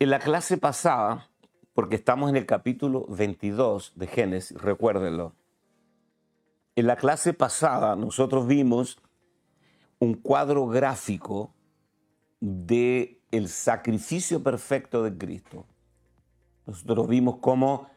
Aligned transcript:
En 0.00 0.10
la 0.10 0.20
clase 0.20 0.58
pasada, 0.58 1.28
porque 1.74 1.96
estamos 1.96 2.30
en 2.30 2.36
el 2.36 2.46
capítulo 2.46 3.04
22 3.08 3.94
de 3.96 4.06
Génesis, 4.06 4.56
recuérdenlo. 4.56 5.34
En 6.76 6.86
la 6.86 6.94
clase 6.94 7.34
pasada 7.34 7.96
nosotros 7.96 8.46
vimos 8.46 9.00
un 9.98 10.14
cuadro 10.14 10.68
gráfico 10.68 11.52
de 12.38 13.20
el 13.32 13.48
sacrificio 13.48 14.40
perfecto 14.40 15.02
de 15.02 15.18
Cristo. 15.18 15.66
Nosotros 16.64 17.08
vimos 17.08 17.38
cómo 17.40 17.90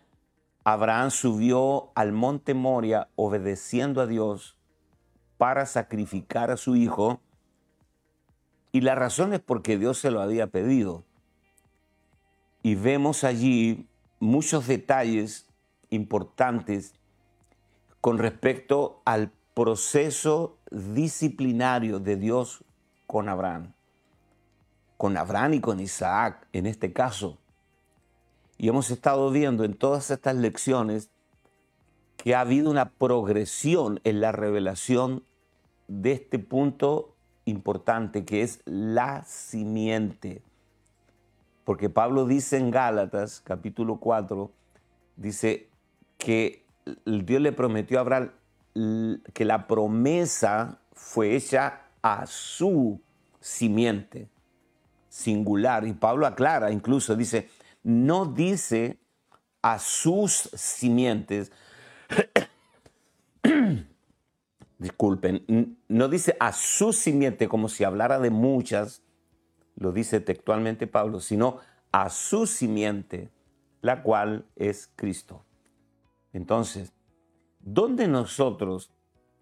Abraham 0.64 1.12
subió 1.12 1.92
al 1.94 2.14
monte 2.14 2.56
Moria 2.56 3.10
obedeciendo 3.16 4.02
a 4.02 4.08
Dios 4.08 4.58
para 5.38 5.68
sacrificar 5.68 6.50
a 6.50 6.58
su 6.58 6.76
hijo 6.76 7.22
y 8.72 8.82
la 8.82 8.96
razón 8.96 9.36
es 9.36 9.40
porque 9.40 9.78
Dios 9.78 10.00
se 10.00 10.10
lo 10.10 10.20
había 10.20 10.48
pedido. 10.48 11.06
Y 12.64 12.76
vemos 12.76 13.24
allí 13.24 13.88
muchos 14.20 14.68
detalles 14.68 15.48
importantes 15.90 16.94
con 18.00 18.18
respecto 18.18 19.02
al 19.06 19.32
proceso 19.54 20.58
disciplinario 20.72 22.00
de 22.00 22.16
Dios 22.16 22.64
con 23.08 23.30
Abraham, 23.30 23.74
con 24.98 25.18
Abraham 25.18 25.56
y 25.56 25.60
con 25.60 25.80
Isaac 25.80 26.48
en 26.54 26.66
este 26.66 26.94
caso. 26.94 27.38
Y 28.58 28.70
hemos 28.70 28.92
estado 28.92 29.32
viendo 29.32 29.64
en 29.64 29.74
todas 29.74 30.12
estas 30.12 30.36
lecciones 30.36 31.10
que 32.18 32.36
ha 32.36 32.42
habido 32.42 32.70
una 32.70 32.90
progresión 32.90 34.00
en 34.04 34.22
la 34.22 34.32
revelación 34.32 35.24
de 35.88 36.14
este 36.14 36.40
punto 36.40 37.16
importante 37.46 38.24
que 38.24 38.44
es 38.44 38.62
la 38.66 39.24
simiente. 39.24 40.44
Porque 41.64 41.90
Pablo 41.90 42.26
dice 42.26 42.58
en 42.58 42.72
Gálatas 42.72 43.42
capítulo 43.42 43.98
4, 43.98 44.52
dice 45.16 45.70
que 46.18 46.66
Dios 47.06 47.42
le 47.42 47.52
prometió 47.52 48.00
a 48.00 48.02
Abraham 48.02 48.32
que 49.34 49.46
la 49.46 49.68
promesa 49.68 50.80
fue 50.94 51.36
hecha 51.36 51.82
a 52.02 52.26
su 52.26 53.02
simiente 53.40 54.30
singular. 55.10 55.86
Y 55.86 55.94
Pablo 55.94 56.26
aclara, 56.26 56.72
incluso 56.72 57.16
dice, 57.16 57.50
no 57.84 58.26
dice 58.26 59.00
a 59.62 59.78
sus 59.78 60.50
simientes, 60.54 61.52
disculpen, 64.80 65.78
no 65.88 66.08
dice 66.08 66.36
a 66.40 66.54
su 66.54 66.94
simiente 66.94 67.48
como 67.48 67.70
si 67.70 67.84
hablara 67.84 68.20
de 68.20 68.32
muchas, 68.32 69.04
lo 69.82 69.92
dice 69.92 70.20
textualmente 70.20 70.86
Pablo, 70.86 71.20
sino 71.20 71.58
a 71.92 72.10
su 72.10 72.46
simiente, 72.46 73.32
la 73.82 74.04
cual 74.04 74.46
es 74.56 74.92
Cristo. 74.96 75.44
Entonces, 76.34 76.94
¿dónde 77.60 78.08
nosotros 78.08 78.94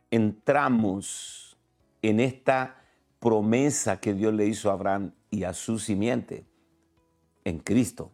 entramos 0.09 1.57
en 2.01 2.21
esta 2.21 2.81
promesa 3.19 3.99
que 3.99 4.13
Dios 4.13 4.33
le 4.33 4.47
hizo 4.47 4.69
a 4.69 4.73
Abraham 4.73 5.13
y 5.29 5.43
a 5.43 5.53
su 5.53 5.77
simiente? 5.77 6.45
En 7.43 7.59
Cristo. 7.59 8.11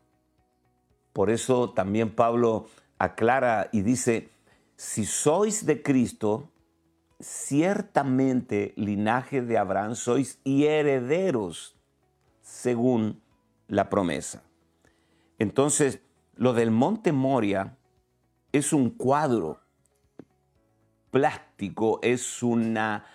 Por 1.14 1.30
eso 1.30 1.74
también 1.74 2.16
Pablo 2.16 2.66
aclara 2.98 3.70
y 3.72 3.82
dice, 3.82 4.32
si 4.76 5.06
sois 5.06 5.66
de 5.68 5.84
Cristo, 5.84 6.50
ciertamente 7.20 8.74
linaje 8.78 9.44
de 9.44 9.60
Abraham 9.60 9.96
sois 9.96 10.40
y 10.44 10.66
herederos 10.66 11.75
según 12.46 13.24
la 13.68 13.90
promesa. 13.90 14.44
Entonces, 15.40 16.00
lo 16.36 16.54
del 16.54 16.70
monte 16.70 17.12
Moria 17.12 17.76
es 18.52 18.72
un 18.72 18.92
cuadro 18.92 19.60
plástico, 21.10 22.00
es 22.04 22.44
una 22.44 23.06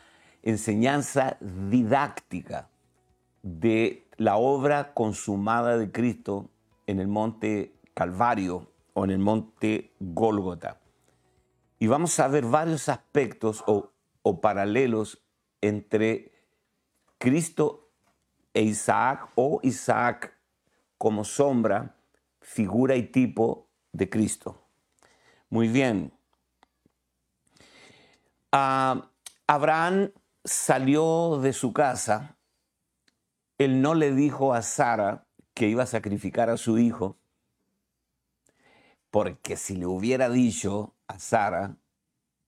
enseñanza 0.42 1.36
didáctica 1.40 2.70
de 3.42 4.08
la 4.16 4.36
obra 4.36 4.94
consumada 4.94 5.78
de 5.78 5.92
Cristo 5.92 6.50
en 6.88 6.98
el 6.98 7.06
monte 7.06 7.76
Calvario 7.94 8.72
o 8.94 9.04
en 9.04 9.12
el 9.12 9.18
monte 9.20 9.94
Gólgota. 10.00 10.80
Y 11.78 11.86
vamos 11.86 12.18
a 12.18 12.26
ver 12.26 12.46
varios 12.46 12.88
aspectos 12.88 13.62
o, 13.68 13.92
o 14.22 14.40
paralelos 14.40 15.22
entre 15.60 16.32
Cristo 17.18 17.89
e 18.52 18.62
Isaac 18.62 19.30
o 19.34 19.60
Isaac 19.62 20.34
como 20.98 21.24
sombra, 21.24 21.96
figura 22.40 22.96
y 22.96 23.04
tipo 23.04 23.68
de 23.92 24.08
Cristo. 24.08 24.66
Muy 25.48 25.68
bien. 25.68 26.12
Ah, 28.52 29.10
Abraham 29.46 30.12
salió 30.44 31.38
de 31.40 31.52
su 31.52 31.72
casa. 31.72 32.36
Él 33.58 33.82
no 33.82 33.94
le 33.94 34.12
dijo 34.12 34.54
a 34.54 34.62
Sara 34.62 35.26
que 35.54 35.68
iba 35.68 35.82
a 35.82 35.86
sacrificar 35.86 36.48
a 36.50 36.56
su 36.56 36.78
hijo, 36.78 37.18
porque 39.10 39.56
si 39.56 39.76
le 39.76 39.86
hubiera 39.86 40.30
dicho 40.30 40.94
a 41.08 41.18
Sara, 41.18 41.76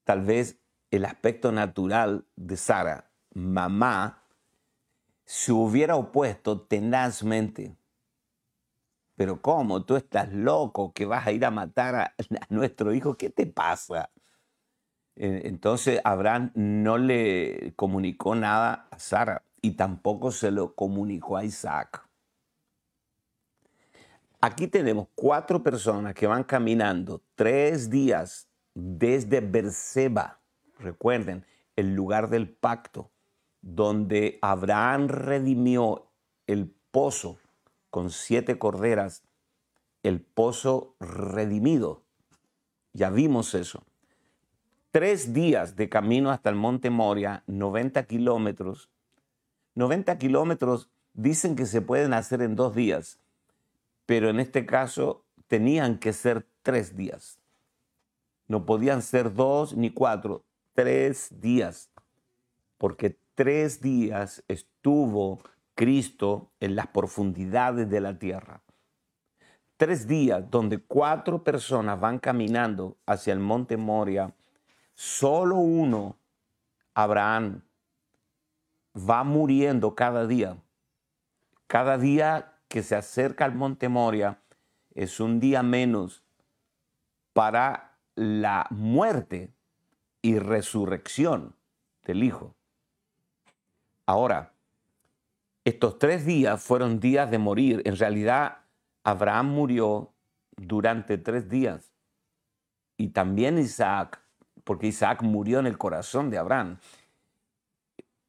tal 0.04 0.22
vez 0.22 0.58
el 0.90 1.04
aspecto 1.04 1.52
natural 1.52 2.26
de 2.36 2.56
Sara, 2.56 3.10
mamá, 3.34 4.21
se 5.24 5.52
hubiera 5.52 5.96
opuesto 5.96 6.60
tenazmente 6.62 7.76
pero 9.22 9.40
¿cómo? 9.40 9.84
Tú 9.84 9.94
estás 9.94 10.32
loco 10.32 10.92
que 10.92 11.06
vas 11.06 11.26
a 11.26 11.30
ir 11.30 11.44
a 11.44 11.52
matar 11.52 11.94
a, 11.94 12.14
nuestro 12.48 12.92
hijo. 12.92 13.16
¿Qué 13.16 13.30
te 13.30 13.46
pasa? 13.46 14.10
E, 15.14 15.42
entonces 15.44 16.00
Abraham 16.02 16.50
no 16.54 16.98
le 16.98 17.72
comunicó 17.76 18.34
nada 18.34 18.88
a 18.90 18.98
Sara 18.98 19.44
y 19.60 19.76
tampoco 19.76 20.32
se 20.32 20.50
lo 20.50 20.74
comunicó 20.74 21.36
a 21.36 21.44
Isaac. 21.44 22.04
Aquí 24.40 24.66
tenemos 24.66 25.06
cuatro 25.14 25.62
personas 25.62 26.14
que 26.14 26.26
van 26.26 26.42
caminando 26.42 27.22
tres 27.36 27.88
días 27.88 28.48
desde 28.74 29.40
Berseba, 29.40 30.40
recuerden, 30.80 31.46
el 31.76 31.94
lugar 31.94 32.28
del 32.28 32.50
pacto, 32.50 33.11
donde 33.62 34.38
Abraham 34.42 35.08
redimió 35.08 36.10
el 36.46 36.74
pozo 36.90 37.38
con 37.90 38.10
siete 38.10 38.58
corderas 38.58 39.22
el 40.02 40.20
pozo 40.20 40.96
redimido. 41.00 42.02
Ya 42.92 43.10
vimos 43.10 43.54
eso. 43.54 43.84
Tres 44.90 45.32
días 45.32 45.76
de 45.76 45.88
camino 45.88 46.30
hasta 46.30 46.50
el 46.50 46.56
monte 46.56 46.90
Moria, 46.90 47.44
90 47.46 48.04
kilómetros. 48.04 48.90
90 49.74 50.18
kilómetros 50.18 50.90
dicen 51.14 51.56
que 51.56 51.66
se 51.66 51.80
pueden 51.80 52.12
hacer 52.12 52.42
en 52.42 52.56
dos 52.56 52.74
días, 52.74 53.18
pero 54.04 54.28
en 54.28 54.40
este 54.40 54.66
caso 54.66 55.24
tenían 55.46 55.98
que 55.98 56.12
ser 56.12 56.46
tres 56.62 56.96
días. 56.96 57.38
No 58.48 58.66
podían 58.66 59.00
ser 59.00 59.32
dos 59.32 59.74
ni 59.74 59.90
cuatro, 59.90 60.44
tres 60.74 61.40
días, 61.40 61.90
porque 62.76 63.18
tres 63.34 63.80
días 63.80 64.44
estuvo 64.48 65.40
Cristo 65.74 66.50
en 66.60 66.76
las 66.76 66.88
profundidades 66.88 67.88
de 67.88 68.00
la 68.00 68.18
tierra. 68.18 68.62
Tres 69.76 70.06
días 70.06 70.48
donde 70.50 70.78
cuatro 70.78 71.42
personas 71.42 71.98
van 71.98 72.18
caminando 72.18 72.96
hacia 73.06 73.32
el 73.32 73.40
monte 73.40 73.76
Moria, 73.76 74.34
solo 74.94 75.56
uno, 75.56 76.16
Abraham, 76.94 77.62
va 78.96 79.24
muriendo 79.24 79.94
cada 79.94 80.26
día. 80.26 80.56
Cada 81.66 81.98
día 81.98 82.52
que 82.68 82.82
se 82.82 82.94
acerca 82.94 83.44
al 83.44 83.54
monte 83.54 83.88
Moria 83.88 84.40
es 84.94 85.20
un 85.20 85.40
día 85.40 85.62
menos 85.62 86.22
para 87.32 87.98
la 88.14 88.66
muerte 88.70 89.52
y 90.20 90.38
resurrección 90.38 91.56
del 92.04 92.22
Hijo. 92.22 92.54
Ahora, 94.06 94.52
estos 95.64 95.98
tres 95.98 96.26
días 96.26 96.62
fueron 96.62 96.98
días 96.98 97.30
de 97.30 97.38
morir. 97.38 97.82
En 97.84 97.96
realidad, 97.96 98.58
Abraham 99.04 99.50
murió 99.50 100.12
durante 100.56 101.18
tres 101.18 101.48
días. 101.48 101.92
Y 102.96 103.08
también 103.08 103.58
Isaac, 103.58 104.20
porque 104.64 104.88
Isaac 104.88 105.22
murió 105.22 105.60
en 105.60 105.66
el 105.66 105.78
corazón 105.78 106.30
de 106.30 106.38
Abraham. 106.38 106.78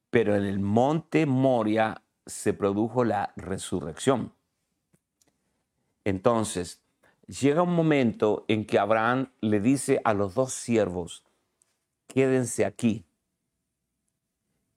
Pero 0.09 0.35
en 0.35 0.43
el 0.43 0.59
monte 0.59 1.25
Moria 1.25 2.03
se 2.25 2.53
produjo 2.53 3.03
la 3.03 3.33
resurrección. 3.35 4.33
Entonces, 6.05 6.83
llega 7.27 7.63
un 7.63 7.75
momento 7.75 8.45
en 8.47 8.65
que 8.65 8.77
Abraham 8.77 9.31
le 9.41 9.59
dice 9.59 10.01
a 10.03 10.13
los 10.13 10.35
dos 10.35 10.53
siervos, 10.53 11.23
quédense 12.07 12.65
aquí 12.65 13.05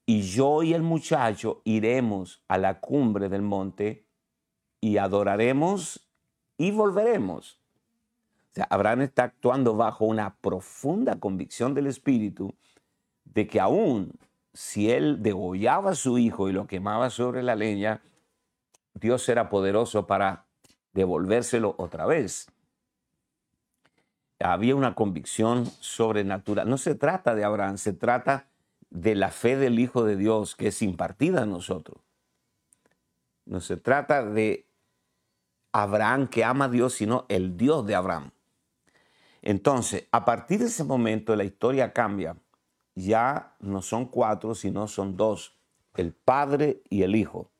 y 0.09 0.21
yo 0.21 0.63
y 0.63 0.73
el 0.73 0.83
muchacho 0.83 1.61
iremos 1.65 2.41
a 2.47 2.57
la 2.57 2.79
cumbre 2.79 3.27
del 3.27 3.41
monte 3.41 4.07
y 4.79 4.97
adoraremos 4.97 6.09
y 6.57 6.71
volveremos. 6.71 7.59
O 8.51 8.53
sea, 8.53 8.67
Abraham 8.69 9.01
está 9.01 9.25
actuando 9.25 9.75
bajo 9.75 10.05
una 10.05 10.37
profunda 10.37 11.19
convicción 11.19 11.73
del 11.73 11.87
Espíritu 11.87 12.55
de 13.25 13.47
que 13.47 13.59
aún 13.59 14.13
si 14.53 14.89
él 14.89 15.21
degollaba 15.21 15.91
a 15.91 15.95
su 15.95 16.17
hijo 16.17 16.47
y 16.47 16.53
lo 16.53 16.67
quemaba 16.67 17.09
sobre 17.09 17.43
la 17.43 17.55
leña, 17.55 18.01
Dios 18.93 19.27
era 19.27 19.49
poderoso 19.49 20.07
para 20.07 20.45
devolvérselo 20.93 21.75
otra 21.77 22.05
vez. 22.05 22.49
Había 24.39 24.75
una 24.75 24.95
convicción 24.95 25.65
sobrenatural. 25.65 26.69
No 26.69 26.77
se 26.77 26.95
trata 26.95 27.35
de 27.35 27.43
Abraham, 27.43 27.77
se 27.77 27.91
trata 27.91 28.47
de 28.89 29.15
la 29.15 29.29
fe 29.31 29.57
del 29.57 29.79
Hijo 29.79 30.03
de 30.03 30.15
Dios 30.15 30.55
que 30.55 30.67
es 30.67 30.81
impartida 30.81 31.43
a 31.43 31.45
nosotros. 31.45 32.01
No 33.45 33.61
se 33.61 33.77
trata 33.77 34.25
de 34.25 34.67
Abraham 35.71 36.27
que 36.27 36.43
ama 36.43 36.65
a 36.65 36.69
Dios, 36.69 36.93
sino 36.93 37.25
el 37.29 37.55
Dios 37.55 37.85
de 37.85 37.95
Abraham. 37.95 38.31
Entonces, 39.41 40.07
a 40.11 40.25
partir 40.25 40.59
de 40.59 40.65
ese 40.65 40.83
momento 40.83 41.35
la 41.35 41.43
historia 41.43 41.93
cambia. 41.93 42.35
Ya 42.95 43.55
no 43.59 43.81
son 43.81 44.07
cuatro, 44.07 44.55
sino 44.55 44.87
son 44.87 45.15
dos, 45.15 45.57
el 45.95 46.13
Padre 46.13 46.81
y 46.89 47.03
el 47.03 47.15
Hijo. 47.15 47.51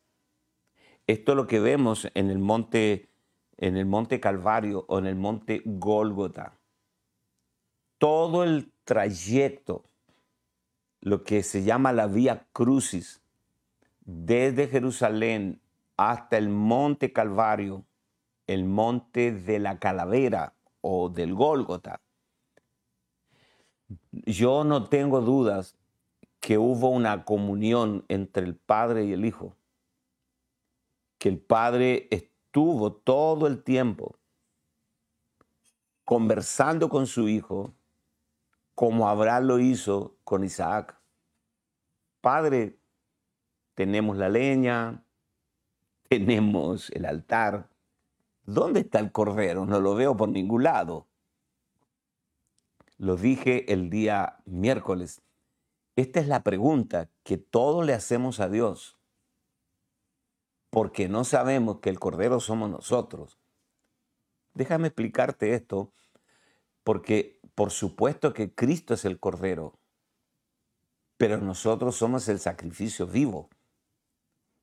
Esto 1.06 1.31
es 1.31 1.35
lo 1.35 1.47
que 1.47 1.59
vemos 1.59 2.09
en 2.15 2.29
el 2.29 2.39
monte, 2.39 3.09
en 3.57 3.77
el 3.77 3.85
monte 3.85 4.19
Calvario 4.19 4.85
o 4.89 5.00
en 5.00 5.06
el 5.06 5.15
monte 5.15 5.62
Gólgota. 5.63 6.59
Todo 7.97 8.44
el 8.44 8.74
trayecto, 8.83 9.85
lo 11.01 11.23
que 11.23 11.44
se 11.44 11.63
llama 11.63 11.94
la 11.94 12.07
vía 12.07 12.47
crucis, 12.53 13.21
desde 14.01 14.67
Jerusalén 14.67 15.61
hasta 15.97 16.38
el 16.38 16.49
monte 16.49 17.11
Calvario, 17.11 17.85
el 18.45 18.65
monte 18.65 19.31
de 19.31 19.59
la 19.59 19.79
calavera 19.79 20.53
o 20.81 21.09
del 21.09 21.33
Gólgota. 21.33 22.01
Yo 24.11 24.63
no 24.63 24.85
tengo 24.85 25.21
dudas 25.21 25.77
que 26.39 26.57
hubo 26.57 26.89
una 26.89 27.25
comunión 27.25 28.05
entre 28.07 28.45
el 28.45 28.55
Padre 28.55 29.05
y 29.05 29.13
el 29.13 29.25
Hijo, 29.25 29.55
que 31.17 31.29
el 31.29 31.39
Padre 31.39 32.07
estuvo 32.11 32.93
todo 32.93 33.47
el 33.47 33.63
tiempo 33.63 34.15
conversando 36.05 36.88
con 36.88 37.07
su 37.07 37.27
Hijo 37.27 37.73
como 38.77 39.09
Abraham 39.09 39.45
lo 39.45 39.57
hizo 39.57 40.19
con 40.24 40.44
Isaac. 40.44 41.01
Padre, 42.21 42.77
tenemos 43.74 44.18
la 44.18 44.29
leña, 44.29 45.03
tenemos 46.09 46.91
el 46.91 47.06
altar. 47.07 47.71
¿Dónde 48.44 48.81
está 48.81 49.00
el 49.00 49.12
cordero? 49.12 49.65
No 49.65 49.79
lo 49.79 49.95
veo 49.95 50.15
por 50.15 50.29
ningún 50.29 50.62
lado. 50.62 51.07
Lo 53.00 53.15
dije 53.15 53.74
el 53.74 53.89
día 53.89 54.38
miércoles. 54.45 55.24
Esta 55.95 56.19
es 56.19 56.27
la 56.27 56.44
pregunta 56.44 57.09
que 57.24 57.39
todos 57.39 57.83
le 57.83 57.95
hacemos 57.95 58.39
a 58.39 58.47
Dios. 58.47 58.95
Porque 60.69 61.09
no 61.09 61.24
sabemos 61.24 61.79
que 61.79 61.89
el 61.89 61.97
cordero 61.97 62.39
somos 62.39 62.69
nosotros. 62.69 63.39
Déjame 64.53 64.89
explicarte 64.89 65.56
esto, 65.56 65.91
porque 66.83 67.37
por 67.57 67.71
supuesto 67.71 68.36
que 68.36 68.54
Cristo 68.54 68.94
es 68.94 69.04
el 69.04 69.19
cordero, 69.19 69.80
pero 71.18 71.39
nosotros 71.39 71.95
somos 71.95 72.30
el 72.30 72.39
sacrificio 72.39 73.07
vivo. 73.07 73.50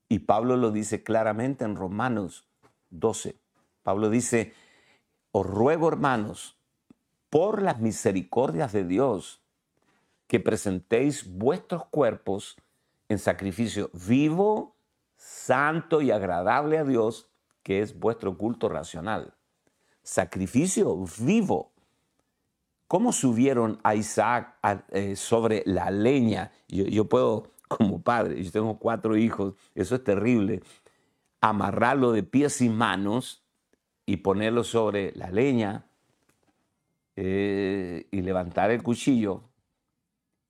Y 0.09 0.21
Pablo 0.21 0.57
lo 0.57 0.71
dice 0.71 1.03
claramente 1.03 1.65
en 1.65 1.75
Romanos 1.75 2.47
12. 2.91 3.37
Pablo 3.83 4.11
dice, 4.11 4.55
os 5.33 5.45
ruego 5.45 5.89
hermanos, 5.89 6.57
por 7.31 7.63
las 7.63 7.81
misericordias 7.81 8.73
de 8.73 8.85
Dios, 8.85 9.43
que 10.29 10.39
presentéis 10.39 11.29
vuestros 11.37 11.87
cuerpos 11.87 12.57
en 13.09 13.19
sacrificio 13.19 13.91
vivo, 13.93 14.77
santo 15.17 16.01
y 16.01 16.13
agradable 16.13 16.79
a 16.79 16.85
Dios, 16.85 17.29
que 17.65 17.83
es 17.83 17.99
vuestro 17.99 18.39
culto 18.39 18.69
racional. 18.69 19.35
Sacrificio 20.05 20.97
vivo. 21.19 21.74
¿Cómo 22.95 23.11
subieron 23.11 23.81
a 23.83 23.97
Isaac 23.97 24.55
eh, 24.93 25.17
sobre 25.17 25.65
la 25.67 25.91
leña? 25.91 26.53
yo 26.69 27.09
puedo 27.09 27.51
como 27.69 28.01
padre, 28.01 28.41
yo 28.41 28.53
tengo 28.53 28.79
cuatro 28.79 29.17
hijos, 29.17 29.55
eso 29.75 29.97
es 29.97 30.05
terrible, 30.05 30.63
amarrarlo 31.41 32.13
de 32.13 32.23
pies 32.23 32.61
y 32.61 32.69
manos 32.69 33.43
y 34.07 34.19
ponerlo 34.19 34.63
sobre 34.63 35.11
la 35.17 35.33
leña 35.33 35.87
eh, 37.17 38.07
y 38.13 38.23
levantar 38.23 38.71
el 38.71 38.85
cuchillo, 38.85 39.43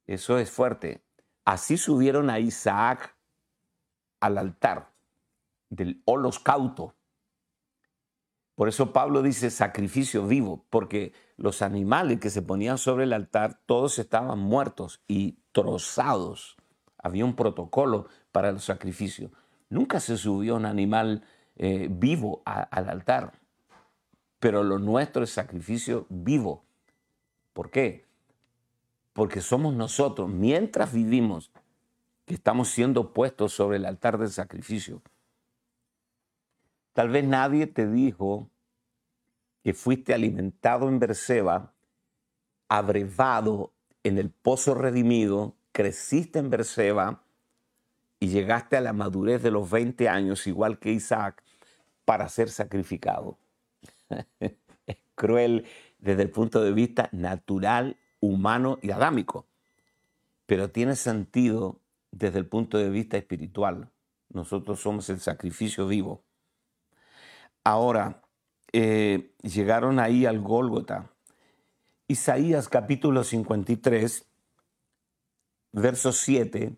eso 0.07 0.39
es 0.39 0.51
fuerte. 0.51 1.01
Así 1.47 1.79
subieron 1.79 2.29
a 2.29 2.41
Isaac 2.41 3.17
al 4.21 4.37
altar 4.37 4.93
del 5.71 6.03
holocausto. 6.05 6.95
Por 8.55 8.69
eso 8.69 8.93
Pablo 8.93 9.23
dice 9.23 9.51
sacrificio 9.51 10.27
vivo, 10.27 10.65
porque 10.71 11.13
los 11.37 11.63
animales 11.63 12.21
que 12.21 12.31
se 12.31 12.43
ponían 12.43 12.79
sobre 12.79 13.05
el 13.05 13.13
altar, 13.13 13.61
todos 13.67 13.99
estaban 13.99 14.39
muertos 14.39 15.01
y 15.09 15.39
trozados 15.53 16.57
había 17.05 17.27
un 17.27 17.37
protocolo 17.37 18.09
para 18.33 18.49
el 18.49 18.61
sacrificio. 18.61 19.31
Nunca 19.69 20.01
se 20.01 20.17
subió 20.17 20.57
un 20.57 20.65
animal 20.65 21.23
eh, 21.55 21.89
vivo 21.91 22.43
al 22.47 22.89
altar, 22.89 23.33
pero 24.41 24.65
lo 24.65 24.79
nuestro 24.79 25.23
es 25.23 25.31
sacrificio 25.31 26.07
vivo. 26.09 26.65
¿Por 27.53 27.71
qué? 27.71 28.07
Porque 29.13 29.43
somos 29.43 29.75
nosotros, 29.75 30.31
mientras 30.31 30.95
vivimos, 30.95 31.53
que 32.25 32.35
estamos 32.35 32.71
siendo 32.71 33.13
puestos 33.13 33.53
sobre 33.53 33.77
el 33.77 33.85
altar 33.85 34.17
del 34.17 34.31
sacrificio. 34.31 35.03
Tal 36.95 37.11
vez 37.11 37.25
nadie 37.25 37.67
te 37.67 37.87
dijo 37.87 38.49
que 39.63 39.75
fuiste 39.75 40.15
alimentado 40.15 40.89
en 40.89 40.99
Berseba, 40.99 41.75
abrevado 42.69 43.73
en 44.03 44.19
el 44.19 44.31
pozo 44.31 44.75
redimido 44.75 45.57
creciste 45.75 46.39
en 46.39 46.51
Berseba 46.51 47.25
y 48.21 48.29
llegaste 48.29 48.77
a 48.77 48.81
la 48.81 48.93
madurez 48.93 49.43
de 49.43 49.51
los 49.51 49.69
20 49.69 50.09
años, 50.09 50.47
igual 50.47 50.79
que 50.79 50.93
Isaac, 50.93 51.43
para 52.05 52.29
ser 52.29 52.49
sacrificado. 52.49 53.37
es 54.87 54.99
cruel 55.17 55.67
desde 55.99 56.23
el 56.23 56.31
punto 56.31 56.63
de 56.63 56.73
vista 56.73 57.09
natural, 57.11 57.97
humano 58.21 58.79
y 58.83 58.93
adámico, 58.93 59.47
pero 60.47 60.71
tiene 60.71 60.95
sentido 60.95 61.81
desde 62.13 62.39
el 62.39 62.47
punto 62.47 62.79
de 62.79 62.89
vista 62.89 63.17
espiritual. 63.17 63.91
Nosotros 64.29 64.81
somos 64.81 65.11
el 65.11 65.19
sacrificio 65.19 65.89
vivo. 65.89 66.23
Ahora, 67.65 68.23
eh, 68.73 69.35
llegaron 69.43 69.99
ahí 69.99 70.27
al 70.27 70.41
Gólgota. 70.41 71.11
Isaías 72.07 72.69
capítulo 72.69 73.25
53 73.25 74.27
verso 75.75 76.13
7, 76.13 76.77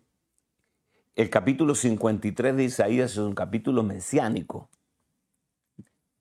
el 1.15 1.29
capítulo 1.29 1.75
53 1.75 2.55
de 2.55 2.63
Isaías 2.63 3.11
es 3.11 3.17
un 3.17 3.35
capítulo 3.35 3.83
mesiánico. 3.83 4.69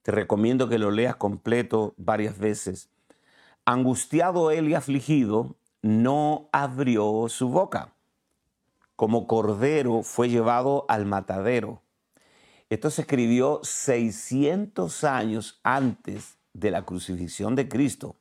Te 0.03 0.13
recomiendo 0.13 0.69
que 0.69 0.79
lo 0.79 0.91
leas 0.91 1.17
completo 1.17 1.95
varias 1.97 2.39
veces. 2.39 2.91
Angustiado 3.65 4.51
él 4.51 4.69
y 4.69 4.75
afligido, 4.75 5.57
no 5.81 6.51
abrió 6.53 7.29
su 7.31 7.49
boca. 7.49 7.95
Como 8.95 9.27
cordero 9.27 10.03
fue 10.03 10.29
llevado 10.29 10.85
al 10.89 11.07
matadero. 11.07 11.83
Esto 12.69 12.91
se 12.91 13.03
escribió 13.03 13.61
600 13.63 15.05
años 15.05 15.61
antes 15.63 16.39
de 16.53 16.71
la 16.71 16.85
crucifixión 16.85 17.55
de 17.55 17.69
Cristo. 17.69 18.17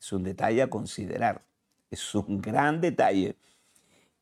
Es 0.00 0.12
un 0.12 0.24
detalle 0.24 0.62
a 0.62 0.70
considerar. 0.70 1.44
Es 1.90 2.14
un 2.14 2.40
gran 2.40 2.80
detalle 2.80 3.36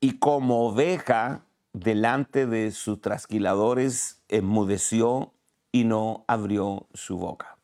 y 0.00 0.18
como 0.18 0.66
oveja 0.66 1.44
delante 1.72 2.46
de 2.46 2.70
sus 2.70 3.00
trasquiladores 3.00 4.22
enmudeció 4.28 5.32
y 5.72 5.84
no 5.84 6.24
abrió 6.28 6.86
su 6.94 7.18
boca. 7.18 7.58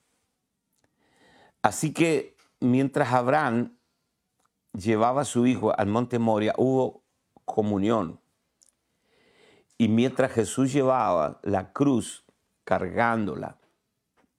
Así 1.62 1.92
que 1.92 2.36
mientras 2.60 3.12
Abraham 3.12 3.76
llevaba 4.72 5.22
a 5.22 5.26
su 5.26 5.46
hijo 5.46 5.78
al 5.78 5.86
monte 5.86 6.18
Moria, 6.18 6.54
hubo 6.56 7.02
comunión. 7.44 8.21
Y 9.78 9.88
mientras 9.88 10.32
Jesús 10.32 10.72
llevaba 10.72 11.40
la 11.42 11.72
cruz 11.72 12.24
cargándola 12.64 13.58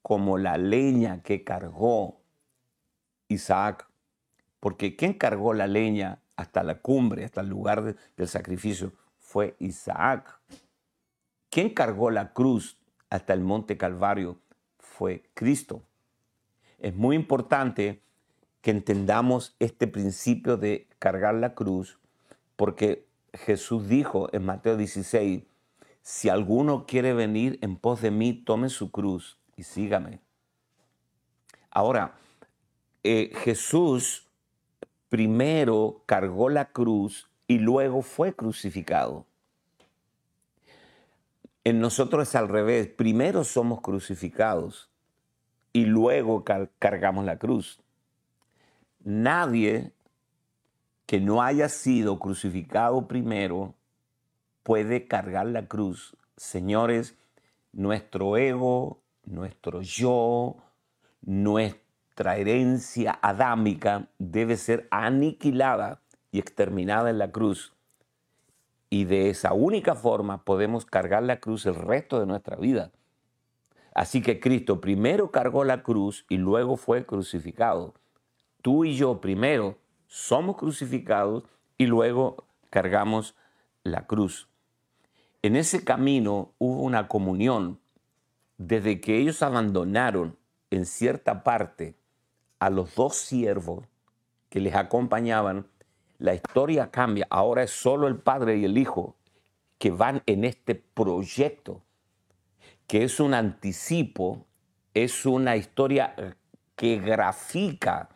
como 0.01 0.37
la 0.37 0.57
leña 0.57 1.21
que 1.21 1.43
cargó 1.43 2.21
Isaac, 3.27 3.87
porque 4.59 4.95
¿quién 4.95 5.13
cargó 5.13 5.53
la 5.53 5.67
leña 5.67 6.19
hasta 6.35 6.63
la 6.63 6.79
cumbre, 6.79 7.25
hasta 7.25 7.41
el 7.41 7.49
lugar 7.49 7.95
del 8.15 8.27
sacrificio, 8.27 8.93
fue 9.19 9.55
Isaac. 9.59 10.39
¿Quién 11.49 11.73
cargó 11.73 12.09
la 12.09 12.33
cruz 12.33 12.77
hasta 13.09 13.33
el 13.33 13.41
monte 13.41 13.77
Calvario 13.77 14.39
fue 14.79 15.29
Cristo. 15.35 15.83
Es 16.79 16.95
muy 16.95 17.15
importante 17.15 18.01
que 18.61 18.71
entendamos 18.71 19.55
este 19.59 19.87
principio 19.87 20.57
de 20.57 20.87
cargar 20.97 21.35
la 21.35 21.53
cruz, 21.53 21.99
porque 22.55 23.05
Jesús 23.33 23.87
dijo 23.87 24.29
en 24.33 24.45
Mateo 24.45 24.77
16, 24.77 25.43
si 26.01 26.29
alguno 26.29 26.85
quiere 26.85 27.13
venir 27.13 27.59
en 27.61 27.77
pos 27.77 28.01
de 28.01 28.11
mí, 28.11 28.33
tome 28.33 28.69
su 28.69 28.91
cruz 28.91 29.39
y 29.55 29.63
sígame. 29.63 30.21
Ahora, 31.71 32.15
eh, 33.03 33.31
Jesús 33.35 34.27
primero 35.09 36.03
cargó 36.05 36.49
la 36.49 36.71
cruz 36.71 37.29
y 37.47 37.59
luego 37.59 38.01
fue 38.01 38.33
crucificado. 38.33 39.25
En 41.63 41.79
nosotros 41.79 42.27
es 42.27 42.35
al 42.35 42.49
revés. 42.49 42.87
Primero 42.87 43.43
somos 43.43 43.81
crucificados 43.81 44.91
y 45.71 45.85
luego 45.85 46.43
cargamos 46.77 47.25
la 47.25 47.37
cruz. 47.37 47.81
Nadie 48.99 49.93
que 51.05 51.19
no 51.19 51.41
haya 51.41 51.69
sido 51.69 52.19
crucificado 52.19 53.07
primero 53.07 53.75
puede 54.63 55.07
cargar 55.07 55.47
la 55.47 55.67
cruz. 55.67 56.15
Señores, 56.37 57.15
nuestro 57.71 58.37
ego, 58.37 59.01
nuestro 59.25 59.81
yo, 59.81 60.57
nuestra 61.21 62.37
herencia 62.37 63.19
adámica 63.21 64.07
debe 64.19 64.57
ser 64.57 64.87
aniquilada 64.91 66.01
y 66.31 66.39
exterminada 66.39 67.09
en 67.09 67.17
la 67.17 67.31
cruz. 67.31 67.73
Y 68.89 69.05
de 69.05 69.29
esa 69.29 69.53
única 69.53 69.95
forma 69.95 70.43
podemos 70.43 70.85
cargar 70.85 71.23
la 71.23 71.39
cruz 71.39 71.65
el 71.65 71.75
resto 71.75 72.19
de 72.19 72.25
nuestra 72.25 72.55
vida. 72.57 72.91
Así 73.95 74.21
que 74.21 74.39
Cristo 74.39 74.81
primero 74.81 75.31
cargó 75.31 75.63
la 75.63 75.83
cruz 75.83 76.25
y 76.29 76.37
luego 76.37 76.77
fue 76.77 77.05
crucificado. 77.05 77.93
Tú 78.61 78.85
y 78.85 78.95
yo 78.95 79.19
primero 79.19 79.77
somos 80.13 80.57
crucificados 80.57 81.43
y 81.75 81.87
luego 81.87 82.45
cargamos 82.69 83.35
la 83.81 84.05
cruz. 84.05 84.47
En 85.41 85.55
ese 85.55 85.83
camino 85.83 86.53
hubo 86.59 86.83
una 86.83 87.07
comunión 87.07 87.79
desde 88.59 89.01
que 89.01 89.17
ellos 89.17 89.41
abandonaron 89.41 90.37
en 90.69 90.85
cierta 90.85 91.43
parte 91.43 91.95
a 92.59 92.69
los 92.69 92.93
dos 92.93 93.15
siervos 93.15 93.85
que 94.51 94.59
les 94.59 94.75
acompañaban, 94.75 95.65
la 96.19 96.35
historia 96.35 96.91
cambia. 96.91 97.25
Ahora 97.31 97.63
es 97.63 97.71
solo 97.71 98.07
el 98.07 98.17
padre 98.17 98.57
y 98.57 98.65
el 98.65 98.77
hijo 98.77 99.15
que 99.79 99.89
van 99.89 100.21
en 100.27 100.43
este 100.43 100.75
proyecto, 100.75 101.81
que 102.85 103.03
es 103.03 103.19
un 103.19 103.33
anticipo, 103.33 104.45
es 104.93 105.25
una 105.25 105.55
historia 105.55 106.13
que 106.75 106.99
grafica 106.99 108.09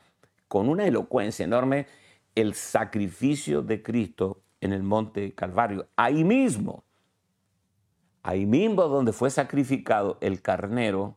con 0.47 0.69
una 0.69 0.85
elocuencia 0.85 1.43
enorme 1.43 1.87
el 2.35 2.53
sacrificio 2.53 3.61
de 3.61 3.81
Cristo 3.81 4.41
en 4.61 4.73
el 4.73 4.83
monte 4.83 5.33
Calvario. 5.33 5.87
Ahí 5.95 6.23
mismo 6.23 6.83
ahí 8.27 8.45
mismo 8.45 8.83
donde 8.89 9.13
fue 9.13 9.29
sacrificado 9.29 10.17
el 10.19 10.41
carnero 10.41 11.15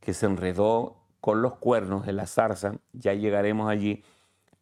que 0.00 0.12
se 0.12 0.26
enredó 0.26 0.96
con 1.20 1.40
los 1.40 1.54
cuernos 1.54 2.04
de 2.04 2.12
la 2.12 2.26
zarza, 2.26 2.80
ya 2.92 3.14
llegaremos 3.14 3.70
allí, 3.70 4.02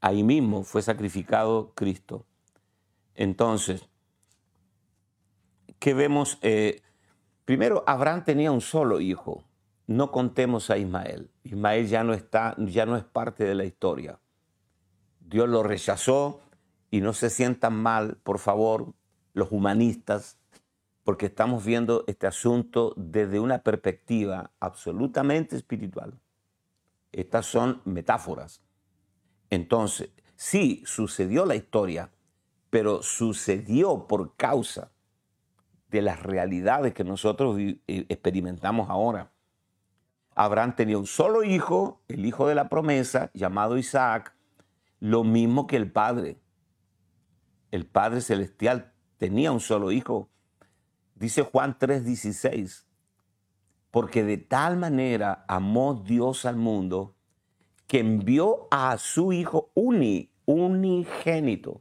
ahí 0.02 0.24
mismo 0.24 0.62
fue 0.62 0.82
sacrificado 0.82 1.72
Cristo. 1.74 2.26
Entonces, 3.14 3.88
¿qué 5.78 5.94
vemos? 5.94 6.38
Eh, 6.42 6.82
primero, 7.46 7.82
Abraham 7.86 8.24
tenía 8.24 8.52
un 8.52 8.60
solo 8.60 9.00
hijo, 9.00 9.42
no 9.86 10.12
contemos 10.12 10.68
a 10.68 10.76
Ismael. 10.76 11.30
Ismael 11.44 11.86
ya 11.88 12.04
no 12.04 12.14
está, 12.14 12.54
ya 12.58 12.86
no 12.86 12.96
es 12.96 13.04
parte 13.04 13.44
de 13.44 13.54
la 13.54 13.64
historia. 13.64 14.18
Dios 15.20 15.48
lo 15.48 15.62
rechazó 15.62 16.40
y 16.90 17.00
no 17.00 17.12
se 17.12 17.30
sientan 17.30 17.74
mal, 17.74 18.18
por 18.22 18.38
favor, 18.38 18.94
los 19.34 19.50
humanistas 19.50 20.38
porque 21.04 21.26
estamos 21.26 21.64
viendo 21.64 22.04
este 22.06 22.26
asunto 22.26 22.94
desde 22.96 23.40
una 23.40 23.62
perspectiva 23.62 24.52
absolutamente 24.60 25.56
espiritual. 25.56 26.20
Estas 27.10 27.46
son 27.46 27.82
metáforas. 27.84 28.62
Entonces, 29.50 30.10
sí, 30.36 30.82
sucedió 30.86 31.44
la 31.44 31.56
historia, 31.56 32.10
pero 32.70 33.02
sucedió 33.02 34.06
por 34.06 34.36
causa 34.36 34.92
de 35.88 36.02
las 36.02 36.22
realidades 36.22 36.94
que 36.94 37.04
nosotros 37.04 37.58
eh, 37.58 37.80
experimentamos 37.86 38.88
ahora. 38.88 39.31
Abraham 40.34 40.74
tenía 40.76 40.98
un 40.98 41.06
solo 41.06 41.44
hijo, 41.44 42.02
el 42.08 42.24
hijo 42.24 42.48
de 42.48 42.54
la 42.54 42.68
promesa, 42.68 43.30
llamado 43.34 43.78
Isaac, 43.78 44.34
lo 45.00 45.24
mismo 45.24 45.66
que 45.66 45.76
el 45.76 45.90
Padre. 45.90 46.40
El 47.70 47.86
Padre 47.86 48.20
Celestial 48.20 48.92
tenía 49.18 49.52
un 49.52 49.60
solo 49.60 49.92
hijo, 49.92 50.32
Dice 51.22 51.42
Juan 51.42 51.78
3:16, 51.78 52.84
porque 53.92 54.24
de 54.24 54.38
tal 54.38 54.76
manera 54.76 55.44
amó 55.46 55.94
Dios 55.94 56.44
al 56.46 56.56
mundo 56.56 57.14
que 57.86 58.00
envió 58.00 58.66
a 58.72 58.98
su 58.98 59.32
Hijo 59.32 59.70
uni, 59.74 60.32
unigénito, 60.46 61.80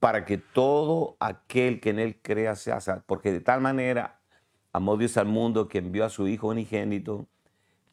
para 0.00 0.24
que 0.24 0.36
todo 0.36 1.16
aquel 1.20 1.80
que 1.80 1.90
en 1.90 2.00
él 2.00 2.20
crea 2.20 2.56
sea 2.56 2.80
salvo. 2.80 3.04
Porque 3.06 3.30
de 3.30 3.40
tal 3.40 3.60
manera 3.60 4.20
amó 4.76 4.98
Dios 4.98 5.16
al 5.16 5.24
mundo 5.24 5.68
que 5.68 5.78
envió 5.78 6.04
a 6.04 6.10
su 6.10 6.28
Hijo 6.28 6.48
unigénito, 6.48 7.26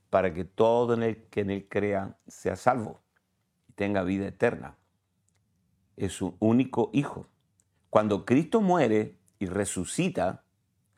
para 0.10 0.34
que 0.34 0.44
todo 0.44 0.94
en 0.94 1.04
el 1.04 1.24
que 1.28 1.40
en 1.40 1.50
él 1.50 1.66
crea 1.70 2.18
sea 2.28 2.58
salvo 2.58 3.00
y 3.70 3.72
tenga 3.72 4.04
vida 4.04 4.28
eterna. 4.28 4.76
Es 5.96 6.12
su 6.12 6.36
único 6.40 6.90
Hijo. 6.92 7.30
Cuando 7.90 8.26
Cristo 8.26 8.60
muere, 8.60 9.16
y 9.40 9.46
resucita, 9.46 10.44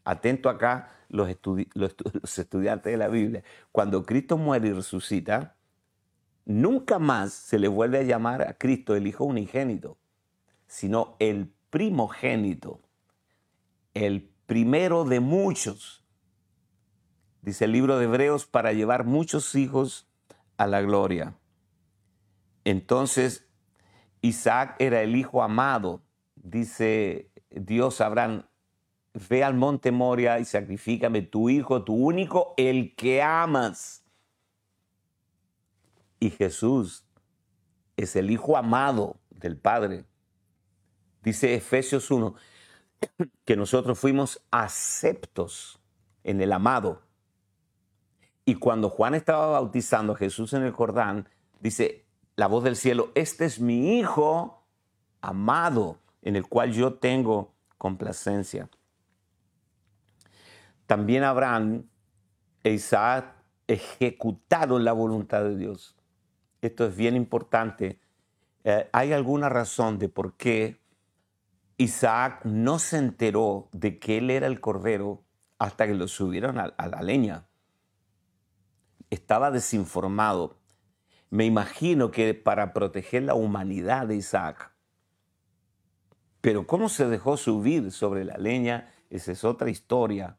atento 0.03 0.49
acá 0.49 0.91
los, 1.09 1.29
estudiantes 2.39 2.91
de 2.91 2.97
la 2.97 3.07
Biblia, 3.07 3.43
cuando 3.71 4.03
Cristo 4.03 4.39
muere 4.39 4.69
y 4.69 4.73
resucita, 4.73 5.55
nunca 6.45 6.97
más 6.97 7.31
se 7.31 7.59
le 7.59 7.67
vuelve 7.67 7.99
a 7.99 8.03
llamar 8.03 8.41
a 8.41 8.55
Cristo 8.55 8.95
el 8.95 9.05
Hijo 9.05 9.23
unigénito, 9.23 9.99
sino 10.65 11.15
el 11.19 11.53
primogénito, 11.69 12.81
el 13.93 14.34
primero 14.45 15.05
de 15.05 15.19
muchos. 15.19 16.03
Dice 17.41 17.65
el 17.65 17.71
libro 17.71 17.97
de 17.97 18.05
Hebreos, 18.05 18.45
para 18.45 18.73
llevar 18.73 19.05
muchos 19.05 19.55
hijos 19.55 20.07
a 20.57 20.67
la 20.67 20.81
gloria. 20.81 21.35
Entonces, 22.63 23.47
Isaac 24.21 24.75
era 24.79 25.01
el 25.01 25.15
hijo 25.15 25.43
amado, 25.43 26.01
dice 26.35 27.29
Dios 27.51 28.01
Abraham, 28.01 28.45
ve 29.29 29.43
al 29.43 29.53
monte 29.53 29.91
Moria 29.91 30.39
y 30.39 30.45
sacrifícame 30.45 31.21
tu 31.21 31.49
hijo, 31.49 31.83
tu 31.83 31.93
único, 31.93 32.53
el 32.57 32.95
que 32.95 33.21
amas. 33.21 34.03
Y 36.19 36.31
Jesús 36.31 37.05
es 37.97 38.15
el 38.15 38.31
hijo 38.31 38.57
amado 38.57 39.19
del 39.29 39.57
Padre. 39.57 40.05
Dice 41.21 41.53
Efesios 41.53 42.09
1 42.09 42.35
que 43.45 43.55
nosotros 43.55 43.99
fuimos 43.99 44.41
aceptos 44.51 45.79
en 46.23 46.41
el 46.41 46.51
amado. 46.51 47.01
Y 48.45 48.55
cuando 48.55 48.89
Juan 48.89 49.15
estaba 49.15 49.47
bautizando 49.47 50.13
a 50.13 50.17
Jesús 50.17 50.53
en 50.53 50.63
el 50.63 50.71
Jordán, 50.71 51.29
dice 51.59 52.05
la 52.35 52.47
voz 52.47 52.63
del 52.63 52.75
cielo, 52.75 53.11
este 53.15 53.45
es 53.45 53.59
mi 53.59 53.97
hijo 53.97 54.63
amado 55.21 55.99
en 56.21 56.35
el 56.35 56.47
cual 56.47 56.71
yo 56.71 56.95
tengo 56.95 57.53
complacencia. 57.77 58.69
También 60.85 61.23
Abraham 61.23 61.87
e 62.63 62.71
Isaac 62.71 63.33
ejecutaron 63.67 64.83
la 64.83 64.91
voluntad 64.91 65.43
de 65.43 65.57
Dios. 65.57 65.95
Esto 66.61 66.85
es 66.85 66.95
bien 66.95 67.15
importante. 67.15 67.99
Eh, 68.63 68.89
hay 68.91 69.13
alguna 69.13 69.49
razón 69.49 69.97
de 69.97 70.09
por 70.09 70.35
qué 70.35 70.79
Isaac 71.77 72.41
no 72.45 72.79
se 72.79 72.97
enteró 72.97 73.69
de 73.73 73.99
que 73.99 74.17
él 74.19 74.29
era 74.29 74.47
el 74.47 74.61
cordero 74.61 75.23
hasta 75.59 75.87
que 75.87 75.93
lo 75.93 76.07
subieron 76.07 76.57
a 76.57 76.87
la 76.87 77.01
leña. 77.01 77.47
Estaba 79.09 79.51
desinformado. 79.51 80.59
Me 81.29 81.45
imagino 81.45 82.11
que 82.11 82.33
para 82.33 82.73
proteger 82.73 83.23
la 83.23 83.33
humanidad 83.33 84.07
de 84.07 84.15
Isaac, 84.15 84.71
pero 86.45 86.67
cómo 86.67 86.89
se 86.89 87.07
dejó 87.07 87.37
subir 87.37 87.91
sobre 87.91 88.23
la 88.23 88.37
leña, 88.37 88.93
esa 89.09 89.31
es 89.31 89.43
otra 89.43 89.69
historia, 89.71 90.37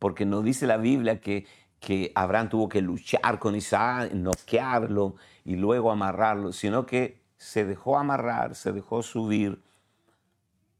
porque 0.00 0.26
no 0.26 0.42
dice 0.42 0.66
la 0.66 0.76
Biblia 0.76 1.20
que, 1.20 1.46
que 1.78 2.10
Abraham 2.16 2.48
tuvo 2.48 2.68
que 2.68 2.82
luchar 2.82 3.38
con 3.38 3.54
Isaac, 3.54 4.12
noquearlo 4.12 5.14
y 5.44 5.54
luego 5.54 5.92
amarrarlo, 5.92 6.52
sino 6.52 6.86
que 6.86 7.22
se 7.36 7.64
dejó 7.64 7.98
amarrar, 7.98 8.56
se 8.56 8.72
dejó 8.72 9.02
subir 9.02 9.62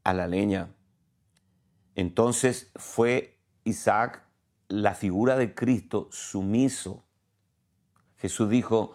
a 0.04 0.14
la 0.14 0.26
leña. 0.26 0.74
Entonces 1.94 2.72
fue 2.76 3.38
Isaac 3.64 4.26
la 4.68 4.94
figura 4.94 5.36
de 5.36 5.54
Cristo 5.54 6.08
sumiso. 6.10 7.04
Jesús 8.16 8.48
dijo, 8.48 8.94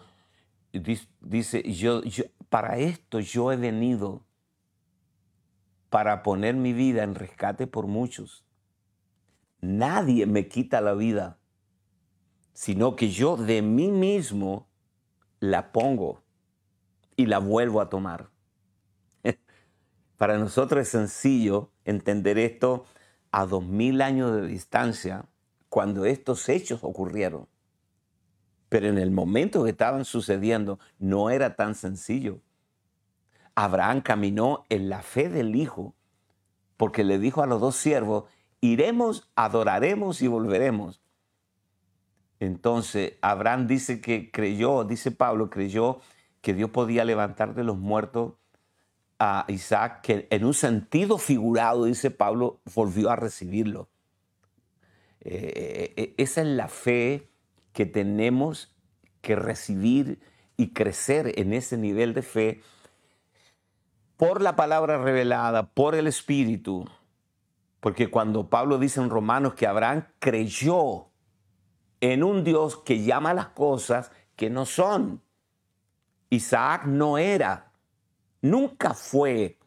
dice, 1.20 1.62
yo, 1.72 2.02
yo, 2.02 2.24
para 2.48 2.78
esto 2.78 3.20
yo 3.20 3.52
he 3.52 3.56
venido, 3.56 4.26
para 5.88 6.22
poner 6.22 6.54
mi 6.54 6.72
vida 6.72 7.02
en 7.02 7.14
rescate 7.14 7.66
por 7.66 7.86
muchos. 7.86 8.44
Nadie 9.60 10.26
me 10.26 10.48
quita 10.48 10.80
la 10.80 10.94
vida, 10.94 11.38
sino 12.52 12.96
que 12.96 13.10
yo 13.10 13.36
de 13.36 13.62
mí 13.62 13.90
mismo 13.90 14.68
la 15.40 15.72
pongo 15.72 16.24
y 17.16 17.26
la 17.26 17.38
vuelvo 17.38 17.80
a 17.80 17.88
tomar. 17.88 18.30
Para 20.18 20.36
nosotros 20.36 20.82
es 20.82 20.88
sencillo 20.88 21.70
entender 21.84 22.38
esto 22.38 22.84
a 23.30 23.46
dos 23.46 23.64
mil 23.64 24.02
años 24.02 24.34
de 24.34 24.48
distancia 24.48 25.26
cuando 25.68 26.04
estos 26.04 26.48
hechos 26.48 26.80
ocurrieron. 26.82 27.48
Pero 28.68 28.88
en 28.88 28.98
el 28.98 29.12
momento 29.12 29.62
que 29.62 29.70
estaban 29.70 30.04
sucediendo 30.04 30.80
no 30.98 31.30
era 31.30 31.54
tan 31.54 31.76
sencillo. 31.76 32.40
Abraham 33.54 34.00
caminó 34.00 34.64
en 34.68 34.88
la 34.88 35.02
fe 35.02 35.28
del 35.28 35.54
Hijo 35.54 35.94
porque 36.76 37.04
le 37.04 37.20
dijo 37.20 37.42
a 37.42 37.46
los 37.46 37.60
dos 37.60 37.76
siervos, 37.76 38.24
iremos, 38.60 39.30
adoraremos 39.36 40.20
y 40.20 40.26
volveremos. 40.26 41.00
Entonces 42.40 43.14
Abraham 43.20 43.68
dice 43.68 44.00
que 44.00 44.32
creyó, 44.32 44.82
dice 44.82 45.12
Pablo, 45.12 45.48
creyó 45.48 46.00
que 46.40 46.54
Dios 46.54 46.70
podía 46.70 47.04
levantar 47.04 47.54
de 47.54 47.62
los 47.62 47.78
muertos 47.78 48.34
a 49.18 49.44
Isaac, 49.48 50.00
que 50.02 50.28
en 50.30 50.44
un 50.44 50.54
sentido 50.54 51.18
figurado, 51.18 51.84
dice 51.84 52.10
Pablo, 52.10 52.60
volvió 52.74 53.10
a 53.10 53.16
recibirlo. 53.16 53.88
Eh, 55.20 55.92
eh, 55.96 56.14
esa 56.16 56.42
es 56.42 56.46
la 56.46 56.68
fe 56.68 57.28
que 57.72 57.86
tenemos 57.86 58.74
que 59.20 59.36
recibir 59.36 60.20
y 60.56 60.72
crecer 60.72 61.38
en 61.38 61.52
ese 61.52 61.76
nivel 61.76 62.14
de 62.14 62.22
fe 62.22 62.60
por 64.16 64.40
la 64.40 64.56
palabra 64.56 64.98
revelada, 64.98 65.70
por 65.70 65.94
el 65.94 66.06
Espíritu. 66.06 66.84
Porque 67.80 68.10
cuando 68.10 68.48
Pablo 68.50 68.78
dice 68.78 69.00
en 69.00 69.10
Romanos 69.10 69.54
que 69.54 69.66
Abraham 69.66 70.06
creyó 70.18 71.08
en 72.00 72.22
un 72.24 72.44
Dios 72.44 72.76
que 72.78 73.02
llama 73.02 73.34
las 73.34 73.48
cosas 73.48 74.10
que 74.36 74.50
no 74.50 74.66
son, 74.66 75.22
Isaac 76.30 76.84
no 76.86 77.18
era, 77.18 77.67
nunca 78.40 78.94
fue. 78.94 79.58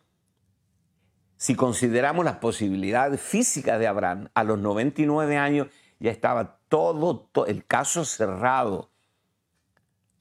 Si 1.38 1.56
consideramos 1.56 2.24
las 2.24 2.38
posibilidades 2.38 3.20
físicas 3.20 3.80
de 3.80 3.88
Abraham, 3.88 4.30
a 4.34 4.44
los 4.44 4.60
99 4.60 5.38
años 5.38 5.68
ya 6.00 6.12
estaba 6.12 6.60
todo, 6.68 7.30
el 7.48 7.66
caso 7.66 8.06
cerrado. 8.06 8.92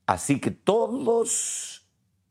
Así 0.07 0.40
que 0.40 0.50
todos 0.50 1.87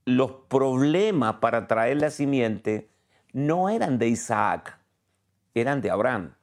los 0.06 0.32
problemas 0.50 1.36
para 1.36 1.68
traer 1.68 2.02
la 2.02 2.10
simiente 2.10 2.92
no 3.32 3.70
eran 3.70 3.98
de 3.98 4.10
Isaac, 4.10 4.80
eran 5.54 5.82
de 5.82 5.92
Abraham. 5.92 6.36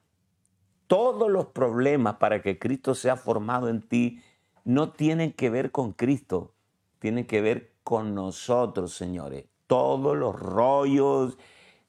Todos 0.86 1.30
los 1.30 1.46
problemas 1.46 2.16
para 2.16 2.42
que 2.42 2.58
Cristo 2.58 2.94
sea 2.94 3.16
formado 3.16 3.68
en 3.68 3.82
ti 3.82 4.22
no 4.64 4.92
tienen 4.92 5.32
que 5.32 5.50
ver 5.50 5.72
con 5.72 5.92
Cristo, 5.92 6.54
tienen 6.98 7.26
que 7.26 7.40
ver 7.40 7.74
con 7.82 8.14
nosotros, 8.14 8.94
señores. 8.94 9.46
Todos 9.66 10.16
los 10.16 10.38
rollos, 10.38 11.38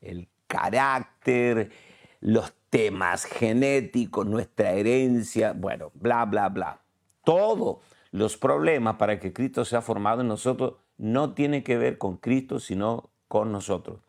el 0.01 0.29
carácter, 0.47 1.71
los 2.19 2.53
temas 2.69 3.25
genéticos, 3.25 4.25
nuestra 4.25 4.71
herencia, 4.71 5.53
bueno, 5.53 5.91
bla, 5.93 6.25
bla, 6.25 6.49
bla. 6.49 6.81
Todos 7.23 7.77
los 8.11 8.37
problemas 8.37 8.95
para 8.95 9.19
que 9.19 9.33
Cristo 9.33 9.65
sea 9.65 9.81
formado 9.81 10.21
en 10.21 10.27
nosotros 10.27 10.75
no 10.97 11.33
tiene 11.33 11.63
que 11.63 11.77
ver 11.77 11.97
con 11.97 12.17
Cristo, 12.17 12.59
sino 12.59 13.11
con 13.27 13.51
nosotros. 13.51 13.99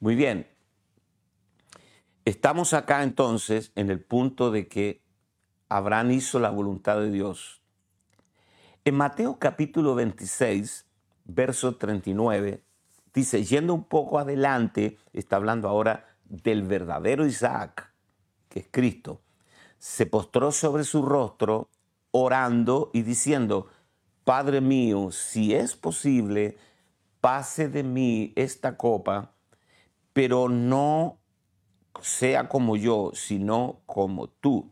Muy 0.00 0.14
bien. 0.14 0.46
Estamos 2.24 2.72
acá 2.72 3.02
entonces 3.02 3.72
en 3.74 3.90
el 3.90 4.00
punto 4.00 4.50
de 4.50 4.68
que 4.68 5.02
Abraham 5.68 6.12
hizo 6.12 6.38
la 6.38 6.50
voluntad 6.50 7.00
de 7.00 7.10
Dios. 7.10 7.62
En 8.84 8.94
Mateo 8.96 9.38
capítulo 9.38 9.94
26, 9.94 10.86
verso 11.24 11.76
39, 11.76 12.62
dice, 13.14 13.44
yendo 13.44 13.74
un 13.74 13.84
poco 13.84 14.18
adelante, 14.18 14.98
está 15.12 15.36
hablando 15.36 15.68
ahora 15.68 16.06
del 16.24 16.62
verdadero 16.62 17.26
Isaac, 17.26 17.92
que 18.48 18.60
es 18.60 18.68
Cristo, 18.70 19.20
se 19.78 20.06
postró 20.06 20.52
sobre 20.52 20.84
su 20.84 21.02
rostro 21.02 21.68
orando 22.10 22.90
y 22.92 23.02
diciendo, 23.02 23.68
Padre 24.24 24.60
mío, 24.60 25.10
si 25.10 25.54
es 25.54 25.74
posible, 25.74 26.56
pase 27.20 27.68
de 27.68 27.82
mí 27.82 28.32
esta 28.36 28.76
copa, 28.76 29.32
pero 30.12 30.48
no 30.48 31.18
sea 32.00 32.48
como 32.48 32.76
yo, 32.76 33.10
sino 33.14 33.80
como 33.86 34.28
tú. 34.28 34.70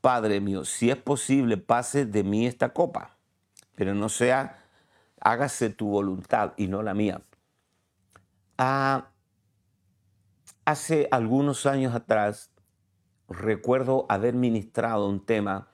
Padre 0.00 0.40
mío, 0.40 0.64
si 0.64 0.90
es 0.90 0.96
posible, 0.96 1.56
pase 1.56 2.06
de 2.06 2.22
mí 2.24 2.46
esta 2.46 2.72
copa, 2.72 3.16
pero 3.74 3.94
no 3.94 4.08
sea, 4.08 4.64
hágase 5.20 5.70
tu 5.70 5.88
voluntad 5.88 6.52
y 6.56 6.66
no 6.66 6.82
la 6.82 6.94
mía. 6.94 7.20
Ah, 8.58 9.12
hace 10.64 11.08
algunos 11.12 11.64
años 11.64 11.94
atrás, 11.94 12.50
recuerdo 13.28 14.04
haber 14.08 14.34
ministrado 14.34 15.08
un 15.08 15.24
tema 15.24 15.68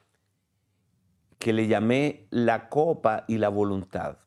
que 1.38 1.52
le 1.54 1.66
llamé 1.66 2.26
la 2.30 2.68
copa 2.68 3.24
y 3.26 3.38
la 3.38 3.48
voluntad. 3.48 4.18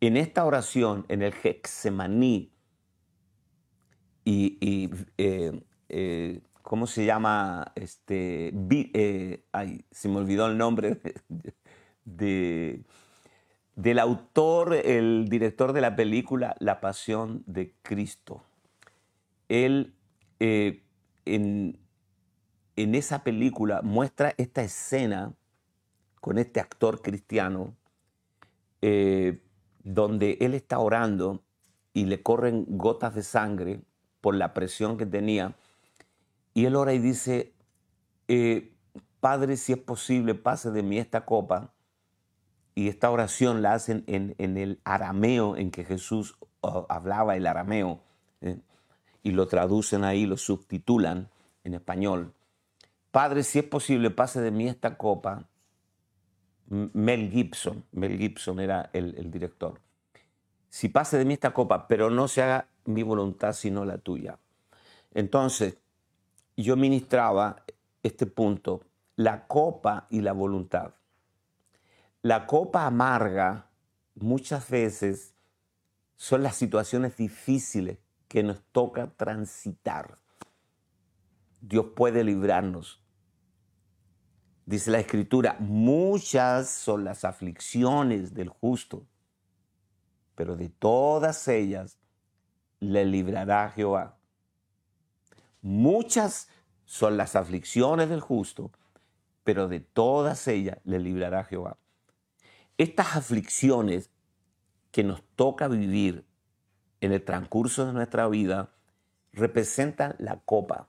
En 0.00 0.16
esta 0.16 0.44
oración, 0.44 1.06
en 1.08 1.22
el 1.22 1.34
Hexemaní, 1.42 2.52
y, 4.24 4.58
eh, 5.18 5.60
eh, 5.88 6.40
¿cómo 6.62 6.86
se 6.86 7.04
llama? 7.04 7.72
Este, 7.76 8.52
eh, 8.70 9.44
ay, 9.52 9.84
se 9.90 10.08
me 10.08 10.16
olvidó 10.16 10.46
el 10.46 10.58
nombre 10.58 11.00
de, 12.04 12.84
del 13.76 13.98
autor, 14.00 14.74
el 14.74 15.28
director 15.28 15.72
de 15.72 15.80
la 15.80 15.94
película 15.94 16.56
La 16.58 16.80
Pasión 16.80 17.44
de 17.46 17.72
Cristo. 17.82 18.42
Él 19.48 19.94
en, 20.40 21.78
en 22.76 22.94
esa 22.94 23.24
película 23.24 23.80
muestra 23.82 24.34
esta 24.36 24.62
escena 24.62 25.34
con 26.20 26.38
este 26.38 26.60
actor 26.60 27.02
cristiano, 27.02 27.74
eh, 28.82 29.42
donde 29.82 30.38
él 30.40 30.54
está 30.54 30.78
orando 30.78 31.42
y 31.92 32.06
le 32.06 32.22
corren 32.22 32.66
gotas 32.68 33.14
de 33.14 33.22
sangre 33.22 33.80
por 34.20 34.34
la 34.34 34.52
presión 34.52 34.98
que 34.98 35.06
tenía. 35.06 35.54
Y 36.52 36.64
él 36.66 36.76
ora 36.76 36.92
y 36.92 36.98
dice, 36.98 37.54
eh, 38.28 38.72
Padre, 39.20 39.56
si 39.56 39.72
es 39.72 39.78
posible, 39.78 40.34
pase 40.34 40.70
de 40.70 40.82
mí 40.82 40.98
esta 40.98 41.24
copa. 41.24 41.72
Y 42.76 42.86
esta 42.88 43.10
oración 43.10 43.60
la 43.62 43.74
hacen 43.74 44.04
en, 44.06 44.36
el 44.38 44.80
arameo 44.84 45.56
en 45.56 45.72
que 45.72 45.84
Jesús 45.84 46.36
hablaba 46.62 47.34
el 47.34 47.48
arameo. 47.48 48.02
¿eh? 48.42 48.60
y 49.26 49.32
lo 49.32 49.48
traducen 49.48 50.04
ahí, 50.04 50.24
lo 50.24 50.36
subtitulan 50.36 51.28
en 51.64 51.74
español. 51.74 52.32
Padre, 53.10 53.42
si 53.42 53.58
es 53.58 53.64
posible, 53.64 54.10
pase 54.12 54.40
de 54.40 54.52
mí 54.52 54.68
esta 54.68 54.96
copa. 54.96 55.48
Mel 56.68 57.28
Gibson, 57.32 57.84
Mel 57.90 58.18
Gibson 58.18 58.60
era 58.60 58.88
el, 58.92 59.28
director. 59.32 59.80
Si 60.68 60.88
pase 60.88 61.18
de 61.18 61.24
mí 61.24 61.34
esta 61.34 61.52
copa, 61.52 61.88
pero 61.88 62.08
no 62.08 62.28
se 62.28 62.40
haga 62.42 62.68
mi 62.84 63.02
voluntad 63.02 63.52
sino 63.52 63.84
la 63.84 63.98
tuya. 63.98 64.38
Entonces, 65.12 65.76
yo 66.56 66.76
ministraba 66.76 67.64
este 68.04 68.26
punto, 68.26 68.82
la 69.16 69.48
copa 69.48 70.06
y 70.08 70.20
la 70.20 70.34
voluntad. 70.34 70.92
La 72.26 72.44
copa 72.48 72.86
amarga 72.86 73.70
muchas 74.16 74.68
veces 74.68 75.36
son 76.16 76.42
las 76.42 76.56
situaciones 76.56 77.16
difíciles 77.16 77.98
que 78.26 78.42
nos 78.42 78.64
toca 78.72 79.12
transitar. 79.16 80.18
Dios 81.60 81.86
puede 81.94 82.24
librarnos 82.24 83.00
Dice 84.64 84.90
la 84.90 84.98
escritura, 84.98 85.54
muchas 85.60 86.68
son 86.68 87.04
las 87.04 87.24
aflicciones 87.24 88.34
del 88.34 88.48
justo, 88.48 89.06
pero 90.34 90.56
de 90.56 90.68
todas 90.68 91.46
ellas 91.46 91.96
le 92.80 93.04
librará 93.04 93.70
Jehová. 93.70 94.18
Muchas 95.62 96.48
son 96.86 97.16
las 97.16 97.36
aflicciones 97.36 98.08
del 98.08 98.20
justo, 98.20 98.72
pero 99.44 99.68
de 99.68 99.78
todas 99.78 100.48
ellas 100.48 100.78
le 100.82 100.98
librará 100.98 101.44
Jehová. 101.44 101.78
Estas 102.78 103.16
aflicciones 103.16 104.10
que 104.90 105.04
nos 105.04 105.22
toca 105.36 105.68
vivir 105.68 106.24
en 107.00 107.12
el 107.12 107.24
transcurso 107.24 107.86
de 107.86 107.92
nuestra 107.92 108.28
vida 108.28 108.74
representan 109.32 110.16
la 110.18 110.40
copa 110.40 110.88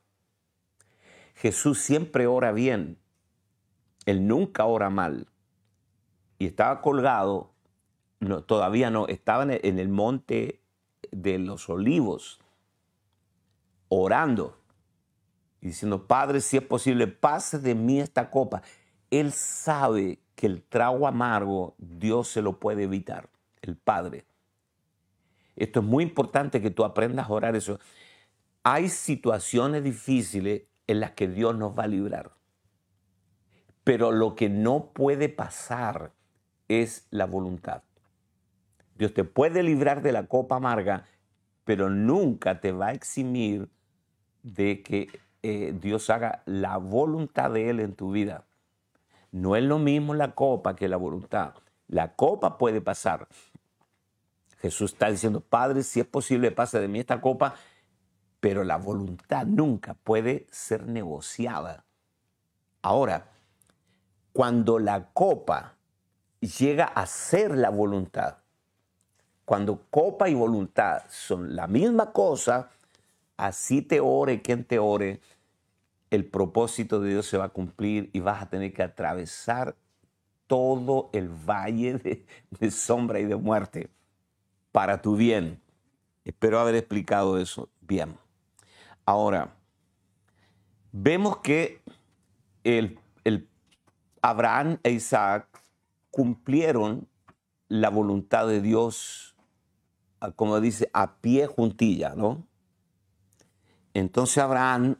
Jesús 1.37 1.79
siempre 1.79 2.25
ora 2.25 2.51
bien. 2.51 2.97
Él 4.05 4.27
nunca 4.27 4.65
ora 4.65 4.89
mal. 4.89 5.27
Y 6.39 6.47
estaba 6.47 6.81
colgado, 6.81 7.51
todavía 8.45 8.89
no, 8.89 9.07
estaba 9.07 9.43
en 9.43 9.79
el 9.79 9.89
monte 9.89 10.61
de 11.11 11.39
los 11.39 11.69
olivos, 11.69 12.39
orando 13.87 14.59
y 15.61 15.67
diciendo, 15.67 16.07
Padre, 16.07 16.41
si 16.41 16.57
es 16.57 16.63
posible, 16.63 17.07
pase 17.07 17.59
de 17.59 17.75
mí 17.75 17.99
esta 17.99 18.29
copa. 18.29 18.61
Él 19.11 19.31
sabe 19.31 20.19
que 20.35 20.47
el 20.47 20.61
trago 20.61 21.07
amargo 21.07 21.75
Dios 21.77 22.27
se 22.27 22.41
lo 22.41 22.59
puede 22.59 22.83
evitar, 22.83 23.29
el 23.61 23.75
Padre. 23.75 24.25
Esto 25.55 25.79
es 25.79 25.85
muy 25.85 26.03
importante 26.03 26.61
que 26.61 26.69
tú 26.69 26.83
aprendas 26.83 27.27
a 27.27 27.33
orar 27.33 27.55
eso. 27.55 27.79
Hay 28.63 28.89
situaciones 28.89 29.83
difíciles 29.83 30.63
en 30.85 30.99
las 30.99 31.11
que 31.11 31.27
Dios 31.27 31.55
nos 31.55 31.77
va 31.77 31.83
a 31.83 31.87
librar. 31.87 32.31
Pero 33.83 34.11
lo 34.11 34.35
que 34.35 34.49
no 34.49 34.91
puede 34.93 35.29
pasar 35.29 36.11
es 36.67 37.07
la 37.09 37.25
voluntad. 37.25 37.81
Dios 38.97 39.13
te 39.13 39.23
puede 39.23 39.63
librar 39.63 40.01
de 40.01 40.11
la 40.11 40.27
copa 40.27 40.57
amarga, 40.57 41.05
pero 41.63 41.89
nunca 41.89 42.59
te 42.59 42.71
va 42.71 42.87
a 42.87 42.93
eximir 42.93 43.69
de 44.43 44.81
que 44.83 45.07
eh, 45.43 45.73
Dios 45.79 46.09
haga 46.09 46.41
la 46.45 46.77
voluntad 46.77 47.51
de 47.51 47.69
Él 47.69 47.79
en 47.79 47.93
tu 47.93 48.11
vida. 48.11 48.46
No 49.31 49.55
es 49.55 49.63
lo 49.63 49.79
mismo 49.79 50.13
la 50.13 50.33
copa 50.33 50.75
que 50.75 50.87
la 50.87 50.97
voluntad. 50.97 51.53
La 51.87 52.15
copa 52.15 52.57
puede 52.57 52.81
pasar. 52.81 53.27
Jesús 54.59 54.93
está 54.93 55.09
diciendo, 55.09 55.41
Padre, 55.41 55.83
si 55.83 55.99
es 55.99 56.05
posible, 56.05 56.51
pase 56.51 56.79
de 56.79 56.87
mí 56.87 56.99
esta 56.99 57.21
copa, 57.21 57.55
pero 58.39 58.63
la 58.63 58.77
voluntad 58.77 59.45
nunca 59.45 59.93
puede 59.93 60.47
ser 60.51 60.87
negociada. 60.87 61.85
Ahora, 62.81 63.29
cuando 64.33 64.79
la 64.79 65.09
copa 65.13 65.75
llega 66.39 66.85
a 66.85 67.05
ser 67.05 67.57
la 67.57 67.69
voluntad, 67.69 68.37
cuando 69.45 69.83
copa 69.89 70.29
y 70.29 70.33
voluntad 70.33 71.03
son 71.09 71.55
la 71.55 71.67
misma 71.67 72.11
cosa, 72.11 72.69
así 73.37 73.81
te 73.81 73.99
ore 73.99 74.41
quien 74.41 74.65
te 74.65 74.79
ore, 74.79 75.21
el 76.09 76.25
propósito 76.25 76.99
de 76.99 77.11
Dios 77.11 77.25
se 77.25 77.37
va 77.37 77.45
a 77.45 77.49
cumplir 77.49 78.09
y 78.13 78.19
vas 78.19 78.41
a 78.41 78.49
tener 78.49 78.73
que 78.73 78.83
atravesar 78.83 79.75
todo 80.47 81.09
el 81.13 81.27
valle 81.27 82.25
de, 82.59 82.71
sombra 82.71 83.19
y 83.19 83.25
de 83.25 83.35
muerte 83.35 83.89
para 84.71 85.01
tu 85.01 85.15
bien. 85.15 85.61
Espero 86.23 86.59
haber 86.59 86.75
explicado 86.75 87.37
eso 87.37 87.69
bien. 87.81 88.17
Ahora, 89.05 89.55
vemos 90.91 91.37
que 91.37 91.81
el, 92.63 92.99
Abraham 94.21 94.79
e 94.83 94.91
Isaac 94.91 95.47
cumplieron 96.11 97.07
la 97.69 97.89
voluntad 97.89 98.47
de 98.47 98.61
Dios, 98.61 99.35
como 100.35 100.59
dice, 100.59 100.89
a 100.93 101.17
pie 101.17 101.47
juntilla, 101.47 102.15
¿no? 102.15 102.45
Entonces 103.93 104.37
Abraham 104.39 104.97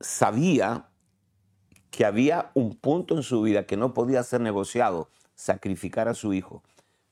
sabía 0.00 0.88
que 1.90 2.04
había 2.04 2.50
un 2.54 2.76
punto 2.76 3.16
en 3.16 3.22
su 3.22 3.42
vida 3.42 3.66
que 3.66 3.76
no 3.76 3.94
podía 3.94 4.22
ser 4.22 4.40
negociado, 4.40 5.10
sacrificar 5.34 6.08
a 6.08 6.14
su 6.14 6.32
hijo. 6.32 6.62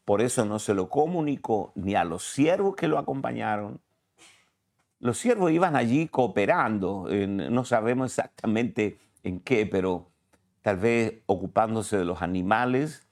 Por 0.04 0.22
eso 0.22 0.44
no 0.44 0.58
se 0.58 0.74
lo 0.74 0.88
comunicó 0.88 1.72
ni 1.74 1.94
a 1.94 2.04
los 2.04 2.24
siervos 2.24 2.76
que 2.76 2.88
lo 2.88 2.98
acompañaron. 2.98 3.80
Los 5.00 5.18
siervos 5.18 5.52
iban 5.52 5.76
allí 5.76 6.08
cooperando, 6.08 7.06
no 7.10 7.64
sabemos 7.64 8.10
exactamente 8.10 8.98
en 9.22 9.40
qué, 9.40 9.66
pero 9.66 10.10
tal 10.62 10.78
vez 10.78 11.22
ocupándose 11.26 11.98
de 11.98 12.04
los 12.04 12.22
animales, 12.22 13.06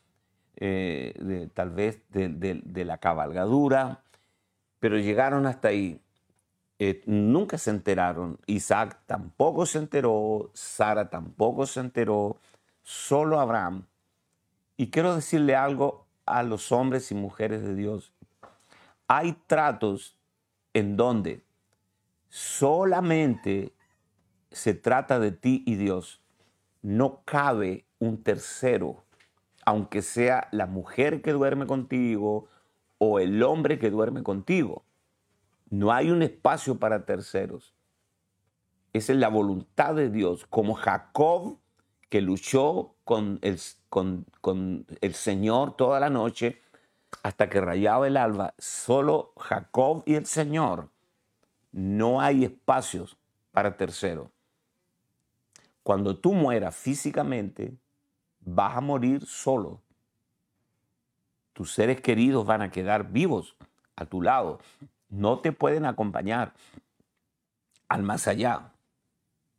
eh, 0.56 1.48
tal 1.54 1.70
vez 1.70 2.02
de 2.08 2.84
la 2.84 2.98
cabalgadura, 2.98 4.02
pero 4.80 4.98
llegaron 4.98 5.46
hasta 5.46 5.68
ahí. 5.68 6.00
Eh, 6.78 7.02
nunca 7.06 7.58
se 7.58 7.70
enteraron. 7.70 8.38
Isaac 8.46 9.00
tampoco 9.06 9.64
se 9.66 9.78
enteró, 9.78 10.50
Sara 10.52 11.08
tampoco 11.08 11.66
se 11.66 11.80
enteró, 11.80 12.38
solo 12.82 13.40
Abraham. 13.40 13.86
Y 14.76 14.90
quiero 14.90 15.14
decirle 15.14 15.56
algo 15.56 16.06
a 16.26 16.42
los 16.42 16.72
hombres 16.72 17.10
y 17.10 17.14
mujeres 17.14 17.62
de 17.62 17.74
Dios. 17.74 18.12
Hay 19.08 19.32
tratos 19.46 20.18
en 20.74 20.96
donde 20.96 21.44
solamente 22.28 23.72
se 24.50 24.74
trata 24.74 25.18
de 25.18 25.32
ti 25.32 25.62
y 25.66 25.76
Dios. 25.76 26.20
No 26.82 27.22
cabe 27.24 27.86
un 27.98 28.22
tercero, 28.22 29.04
aunque 29.64 30.02
sea 30.02 30.48
la 30.52 30.66
mujer 30.66 31.22
que 31.22 31.32
duerme 31.32 31.66
contigo 31.66 32.48
o 32.98 33.18
el 33.18 33.42
hombre 33.42 33.78
que 33.78 33.90
duerme 33.90 34.22
contigo. 34.22 34.86
No 35.68 35.92
hay 35.92 36.11
un 36.11 36.22
espacio 36.22 36.79
para 36.79 37.05
terceros. 37.05 37.74
Esa 38.92 39.12
es 39.12 39.18
la 39.18 39.29
voluntad 39.29 39.94
de 39.94 40.09
Dios, 40.09 40.46
como 40.48 40.74
Jacob 40.74 41.59
que 42.09 42.20
luchó 42.20 42.94
con 43.05 43.38
el, 43.42 43.61
con, 43.88 44.87
el 45.00 45.14
Señor 45.14 45.76
toda 45.76 46.00
la 46.00 46.11
noche 46.11 46.62
hasta 47.22 47.48
que 47.48 47.61
rayaba 47.61 48.07
el 48.07 48.16
alba. 48.16 48.55
Solo 48.59 49.33
Jacob 49.37 50.02
y 50.07 50.14
el 50.14 50.26
Señor. 50.26 50.90
No 51.72 52.20
hay 52.20 52.44
espacios 52.44 53.16
para 53.50 53.76
terceros. 53.76 54.29
Cuando 55.83 56.16
tú 56.16 56.33
mueras 56.33 56.74
físicamente, 56.74 57.76
vas 58.40 58.76
a 58.76 58.81
morir 58.81 59.26
solo. 59.26 59.83
Tus 61.52 61.72
seres 61.72 62.00
queridos 62.00 62.44
van 62.44 62.62
a 62.62 62.70
quedar 62.70 63.11
vivos 63.11 63.57
a 63.94 64.05
tu 64.05 64.20
lado, 64.20 64.59
no 65.08 65.40
te 65.40 65.52
pueden 65.52 65.84
acompañar 65.84 66.54
al 67.88 68.02
más 68.02 68.28
allá. 68.28 68.72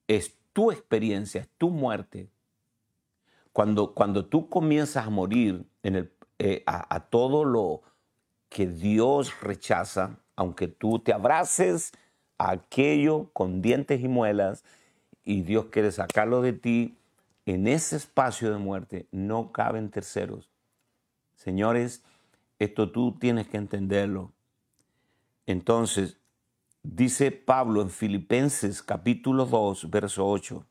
Es 0.08 0.36
tu 0.54 0.72
experiencia, 0.72 1.42
es 1.42 1.50
tu 1.58 1.70
muerte. 1.70 2.30
Cuando, 3.54 3.94
cuando 3.94 4.26
tú 4.26 4.50
comienzas 4.50 5.08
a 5.08 5.10
morir 5.10 5.66
en 5.84 5.96
el, 5.96 6.12
eh, 6.40 6.64
a, 6.68 7.00
todo 7.10 7.46
lo 7.46 7.82
que 8.50 8.68
Dios 8.68 9.42
rechaza, 9.42 10.20
aunque 10.36 10.68
tú 10.68 11.00
te 11.00 11.12
abraces 11.12 11.92
a 12.38 12.52
aquello 12.52 13.32
con 13.34 13.64
dientes 13.64 14.02
y 14.02 14.08
muelas 14.08 14.64
y 15.24 15.42
Dios 15.42 15.66
quiere 15.72 15.92
sacarlo 15.92 16.44
de 16.44 16.54
ti, 16.54 16.96
en 17.48 17.68
ese 17.68 17.96
espacio 17.96 18.52
de 18.52 18.60
muerte 18.60 19.08
no 19.12 19.52
caben 19.52 19.90
terceros. 19.90 20.52
Señores, 21.36 22.04
esto 22.60 22.92
tú 22.92 23.18
tienes 23.18 23.48
que 23.48 23.58
entenderlo. 23.58 24.32
Entonces, 25.48 26.20
dice 26.84 27.32
Pablo 27.32 27.82
en 27.82 27.90
Filipenses 27.90 28.84
capítulo 28.84 29.46
2, 29.46 29.90
verso 29.90 30.28
8, 30.28 30.66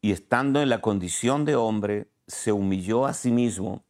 y 0.00 0.12
estando 0.12 0.62
en 0.62 0.70
la 0.70 0.80
condición 0.80 1.44
de 1.44 1.54
hombre, 1.54 2.08
se 2.26 2.50
humilló 2.50 3.04
a 3.04 3.12
sí 3.12 3.30
mismo, 3.30 3.84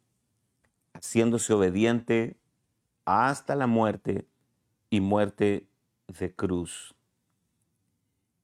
haciéndose 0.94 1.52
obediente 1.52 2.36
hasta 3.04 3.54
la 3.54 3.68
muerte 3.68 4.26
y 4.90 5.00
muerte 5.00 5.68
de 6.08 6.34
cruz. 6.34 6.96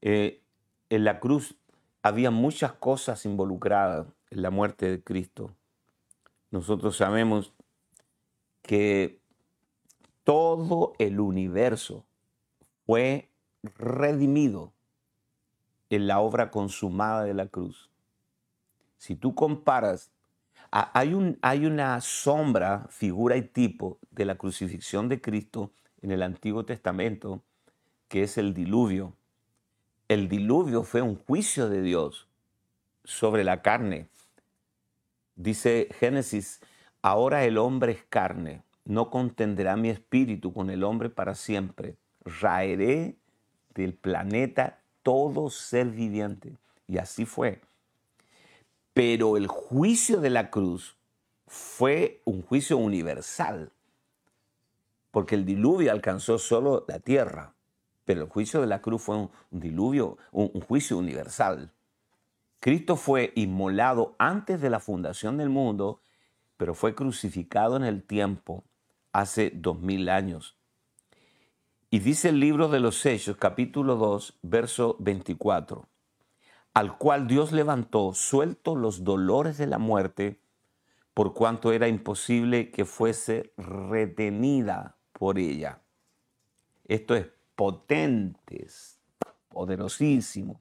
Eh, 0.02 0.40
en 0.88 1.02
la 1.04 1.18
cruz 1.18 1.56
había 2.02 2.30
muchas 2.30 2.74
cosas 2.74 3.24
involucradas 3.24 4.06
en 4.30 4.42
la 4.42 4.50
muerte 4.50 4.88
de 4.88 5.02
Cristo. 5.02 5.50
Nosotros 6.52 6.96
sabemos 6.96 7.52
que 8.62 9.23
todo 10.24 10.94
el 10.98 11.20
universo 11.20 12.06
fue 12.86 13.30
redimido 13.62 14.72
en 15.90 16.06
la 16.06 16.20
obra 16.20 16.50
consumada 16.50 17.24
de 17.24 17.34
la 17.34 17.46
cruz. 17.46 17.90
Si 18.96 19.14
tú 19.14 19.34
comparas, 19.34 20.10
hay, 20.70 21.14
un, 21.14 21.38
hay 21.42 21.66
una 21.66 22.00
sombra, 22.00 22.86
figura 22.88 23.36
y 23.36 23.42
tipo 23.42 23.98
de 24.10 24.24
la 24.24 24.36
crucifixión 24.36 25.08
de 25.08 25.20
Cristo 25.20 25.70
en 26.00 26.10
el 26.10 26.22
Antiguo 26.22 26.64
Testamento, 26.64 27.42
que 28.08 28.22
es 28.22 28.38
el 28.38 28.54
diluvio. 28.54 29.14
El 30.08 30.28
diluvio 30.28 30.82
fue 30.82 31.02
un 31.02 31.16
juicio 31.16 31.68
de 31.68 31.82
Dios 31.82 32.28
sobre 33.04 33.44
la 33.44 33.62
carne. 33.62 34.08
Dice 35.36 35.88
Génesis, 35.98 36.60
ahora 37.02 37.44
el 37.44 37.58
hombre 37.58 37.92
es 37.92 38.04
carne 38.04 38.62
no 38.84 39.10
contenderá 39.10 39.76
mi 39.76 39.88
espíritu 39.88 40.52
con 40.52 40.70
el 40.70 40.84
hombre 40.84 41.10
para 41.10 41.34
siempre. 41.34 41.96
Raeré 42.24 43.16
del 43.74 43.94
planeta 43.94 44.80
todo 45.02 45.50
ser 45.50 45.88
viviente. 45.88 46.56
Y 46.86 46.98
así 46.98 47.24
fue. 47.24 47.60
Pero 48.92 49.36
el 49.36 49.46
juicio 49.46 50.20
de 50.20 50.30
la 50.30 50.50
cruz 50.50 50.96
fue 51.46 52.20
un 52.24 52.42
juicio 52.42 52.76
universal, 52.78 53.70
porque 55.10 55.34
el 55.34 55.44
diluvio 55.44 55.92
alcanzó 55.92 56.38
solo 56.38 56.84
la 56.88 56.98
tierra, 57.00 57.54
pero 58.04 58.22
el 58.22 58.28
juicio 58.28 58.60
de 58.60 58.66
la 58.66 58.80
cruz 58.80 59.02
fue 59.02 59.16
un, 59.16 59.30
diluvio, 59.50 60.18
un, 60.32 60.48
juicio 60.60 60.96
universal. 60.96 61.72
Cristo 62.60 62.96
fue 62.96 63.32
inmolado 63.34 64.14
antes 64.18 64.60
de 64.60 64.70
la 64.70 64.80
fundación 64.80 65.36
del 65.36 65.48
mundo, 65.48 66.00
pero 66.56 66.74
fue 66.74 66.94
crucificado 66.94 67.76
en 67.76 67.84
el 67.84 68.02
tiempo 68.02 68.64
hace 69.14 69.52
dos 69.54 69.80
mil 69.80 70.10
años. 70.10 70.58
Y 71.88 72.00
dice 72.00 72.30
el 72.30 72.40
libro 72.40 72.68
de 72.68 72.80
los 72.80 73.06
Hechos, 73.06 73.36
capítulo 73.36 73.94
2, 73.94 74.40
verso 74.42 74.96
24, 74.98 75.88
al 76.74 76.98
cual 76.98 77.28
Dios 77.28 77.52
levantó, 77.52 78.12
suelto 78.12 78.74
los 78.74 79.04
dolores 79.04 79.56
de 79.56 79.68
la 79.68 79.78
muerte, 79.78 80.40
por 81.14 81.32
cuanto 81.32 81.70
era 81.70 81.86
imposible 81.86 82.72
que 82.72 82.84
fuese 82.84 83.52
retenida 83.56 84.96
por 85.12 85.38
ella. 85.38 85.80
Esto 86.84 87.14
es 87.14 87.28
potentes, 87.54 88.98
poderosísimo, 89.48 90.60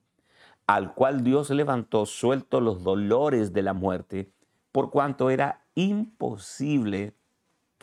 al 0.67 0.93
cual 0.93 1.23
Dios 1.23 1.49
levantó 1.49 2.05
suelto 2.05 2.61
los 2.61 2.83
dolores 2.83 3.51
de 3.51 3.63
la 3.63 3.73
muerte, 3.73 4.31
por 4.71 4.91
cuanto 4.91 5.31
era 5.31 5.65
imposible 5.73 7.15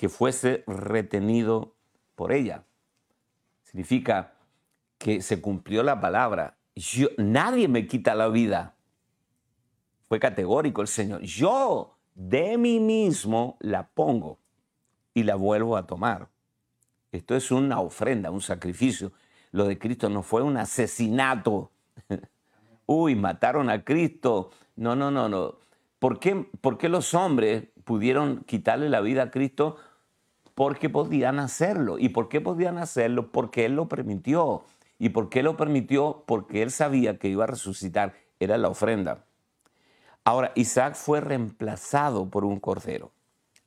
que 0.00 0.08
fuese 0.08 0.64
retenido 0.66 1.74
por 2.14 2.32
ella. 2.32 2.64
Significa 3.64 4.32
que 4.96 5.20
se 5.20 5.42
cumplió 5.42 5.82
la 5.82 6.00
palabra. 6.00 6.56
Yo, 6.74 7.08
nadie 7.18 7.68
me 7.68 7.86
quita 7.86 8.14
la 8.14 8.28
vida. 8.28 8.76
Fue 10.08 10.18
categórico 10.18 10.80
el 10.80 10.88
Señor. 10.88 11.20
Yo 11.20 11.98
de 12.14 12.56
mí 12.56 12.80
mismo 12.80 13.58
la 13.60 13.90
pongo 13.90 14.38
y 15.12 15.24
la 15.24 15.34
vuelvo 15.34 15.76
a 15.76 15.86
tomar. 15.86 16.30
Esto 17.12 17.36
es 17.36 17.50
una 17.50 17.80
ofrenda, 17.80 18.30
un 18.30 18.40
sacrificio. 18.40 19.12
Lo 19.52 19.66
de 19.66 19.78
Cristo 19.78 20.08
no 20.08 20.22
fue 20.22 20.40
un 20.40 20.56
asesinato. 20.56 21.72
Uy, 22.86 23.16
mataron 23.16 23.68
a 23.68 23.84
Cristo. 23.84 24.50
No, 24.76 24.96
no, 24.96 25.10
no, 25.10 25.28
no. 25.28 25.56
¿Por 25.98 26.18
qué, 26.18 26.48
¿Por 26.62 26.78
qué 26.78 26.88
los 26.88 27.12
hombres 27.12 27.64
pudieron 27.84 28.44
quitarle 28.44 28.88
la 28.88 29.02
vida 29.02 29.24
a 29.24 29.30
Cristo? 29.30 29.76
Porque 30.60 30.90
podían 30.90 31.38
hacerlo. 31.38 31.98
¿Y 31.98 32.10
por 32.10 32.28
qué 32.28 32.42
podían 32.42 32.76
hacerlo? 32.76 33.32
Porque 33.32 33.64
Él 33.64 33.76
lo 33.76 33.88
permitió. 33.88 34.62
¿Y 34.98 35.08
por 35.08 35.30
qué 35.30 35.42
lo 35.42 35.56
permitió? 35.56 36.22
Porque 36.26 36.60
Él 36.60 36.70
sabía 36.70 37.18
que 37.18 37.28
iba 37.28 37.44
a 37.44 37.46
resucitar. 37.46 38.12
Era 38.40 38.58
la 38.58 38.68
ofrenda. 38.68 39.24
Ahora, 40.22 40.52
Isaac 40.56 40.96
fue 40.96 41.22
reemplazado 41.22 42.28
por 42.28 42.44
un 42.44 42.60
cordero. 42.60 43.10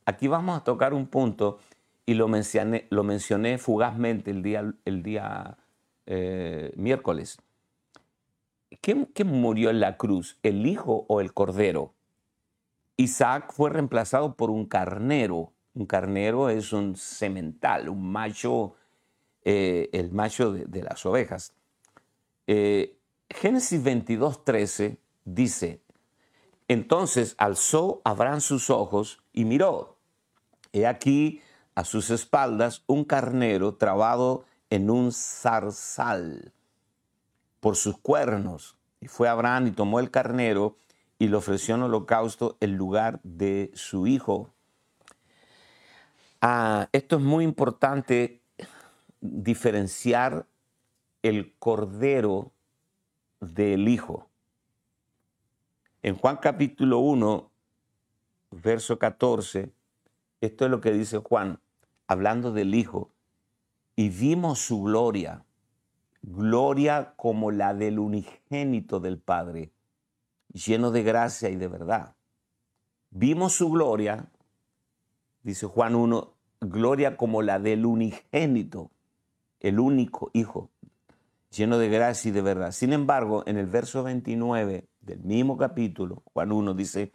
Aquí 0.04 0.28
vamos 0.28 0.56
a 0.56 0.62
tocar 0.62 0.94
un 0.94 1.08
punto 1.08 1.58
y 2.06 2.14
lo 2.14 2.28
mencioné, 2.28 2.86
lo 2.90 3.02
mencioné 3.02 3.58
fugazmente 3.58 4.30
el 4.30 4.44
día, 4.44 4.72
el 4.84 5.02
día 5.02 5.58
eh, 6.06 6.72
miércoles. 6.76 7.38
¿Quién, 8.80 9.08
murió 9.24 9.70
en 9.70 9.80
la 9.80 9.96
cruz? 9.96 10.38
¿El 10.44 10.64
hijo 10.64 11.06
o 11.08 11.20
el 11.20 11.34
cordero? 11.34 11.92
Isaac 12.96 13.52
fue 13.52 13.70
reemplazado 13.70 14.36
por 14.36 14.50
un 14.50 14.64
carnero. 14.64 15.53
Un 15.74 15.86
carnero 15.86 16.48
es 16.48 16.72
un 16.72 16.96
semental, 16.96 17.88
un 17.88 18.10
macho, 18.10 18.74
eh, 19.44 19.90
el 19.92 20.12
macho 20.12 20.52
de, 20.52 20.82
las 20.82 21.04
ovejas. 21.04 21.52
Eh, 22.46 22.96
Génesis 23.28 23.82
22, 23.82 24.44
13 24.44 24.98
dice, 25.24 25.82
entonces 26.68 27.34
alzó 27.38 28.00
Abraham 28.04 28.40
sus 28.40 28.70
ojos 28.70 29.22
y 29.32 29.44
miró. 29.44 29.96
He 30.72 30.86
aquí 30.86 31.40
a 31.74 31.84
sus 31.84 32.10
espaldas 32.10 32.82
un 32.86 33.04
carnero 33.04 33.74
trabado 33.74 34.44
en 34.70 34.90
un 34.90 35.12
zarzal 35.12 36.52
por 37.60 37.76
sus 37.76 37.98
cuernos. 37.98 38.76
Y 39.00 39.08
fue 39.08 39.28
Abraham 39.28 39.68
y 39.68 39.70
tomó 39.72 40.00
el 40.00 40.10
carnero 40.10 40.76
y 41.18 41.28
le 41.28 41.36
ofreció 41.36 41.74
en 41.74 41.82
holocausto 41.82 42.56
en 42.60 42.76
lugar 42.76 43.20
de 43.22 43.70
su 43.74 44.06
hijo. 44.06 44.52
Ah, 46.46 46.90
esto 46.92 47.16
es 47.16 47.22
muy 47.22 47.42
importante 47.42 48.42
diferenciar 49.22 50.46
el 51.22 51.54
cordero 51.58 52.52
del 53.40 53.88
hijo. 53.88 54.28
En 56.02 56.16
Juan 56.16 56.36
capítulo 56.36 56.98
1, 56.98 57.50
verso 58.50 58.98
14, 58.98 59.72
esto 60.42 60.64
es 60.66 60.70
lo 60.70 60.82
que 60.82 60.92
dice 60.92 61.16
Juan, 61.16 61.60
hablando 62.06 62.52
del 62.52 62.74
Hijo, 62.74 63.10
y 63.96 64.10
vimos 64.10 64.58
su 64.58 64.82
gloria, 64.82 65.46
gloria 66.20 67.14
como 67.16 67.52
la 67.52 67.72
del 67.72 67.98
unigénito 67.98 69.00
del 69.00 69.18
Padre, 69.18 69.72
lleno 70.52 70.90
de 70.90 71.04
gracia 71.04 71.48
y 71.48 71.56
de 71.56 71.68
verdad. 71.68 72.16
Vimos 73.08 73.54
su 73.54 73.70
gloria, 73.70 74.28
dice 75.42 75.66
Juan 75.66 75.94
1, 75.94 76.33
gloria 76.68 77.16
como 77.16 77.42
la 77.42 77.58
del 77.58 77.86
unigénito, 77.86 78.90
el 79.60 79.80
único 79.80 80.30
Hijo, 80.32 80.70
lleno 81.50 81.78
de 81.78 81.88
gracia 81.88 82.28
y 82.28 82.32
de 82.32 82.42
verdad. 82.42 82.72
Sin 82.72 82.92
embargo, 82.92 83.42
en 83.46 83.56
el 83.56 83.66
verso 83.66 84.02
29 84.02 84.86
del 85.00 85.20
mismo 85.20 85.56
capítulo, 85.56 86.22
Juan 86.32 86.52
1 86.52 86.74
dice 86.74 87.12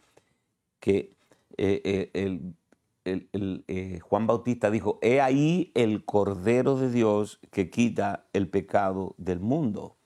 que 0.79 1.13
eh, 1.57 1.81
eh, 1.83 2.11
el, 2.13 3.63
eh, 3.67 3.99
Juan 4.01 4.27
Bautista 4.27 4.71
dijo, 4.71 4.99
he 5.01 5.21
ahí 5.21 5.71
el 5.75 6.05
Cordero 6.05 6.77
de 6.77 6.89
Dios 6.91 7.39
que 7.51 7.69
quita 7.69 8.25
el 8.33 8.49
pecado 8.49 9.15
del 9.17 9.39
mundo. 9.39 9.97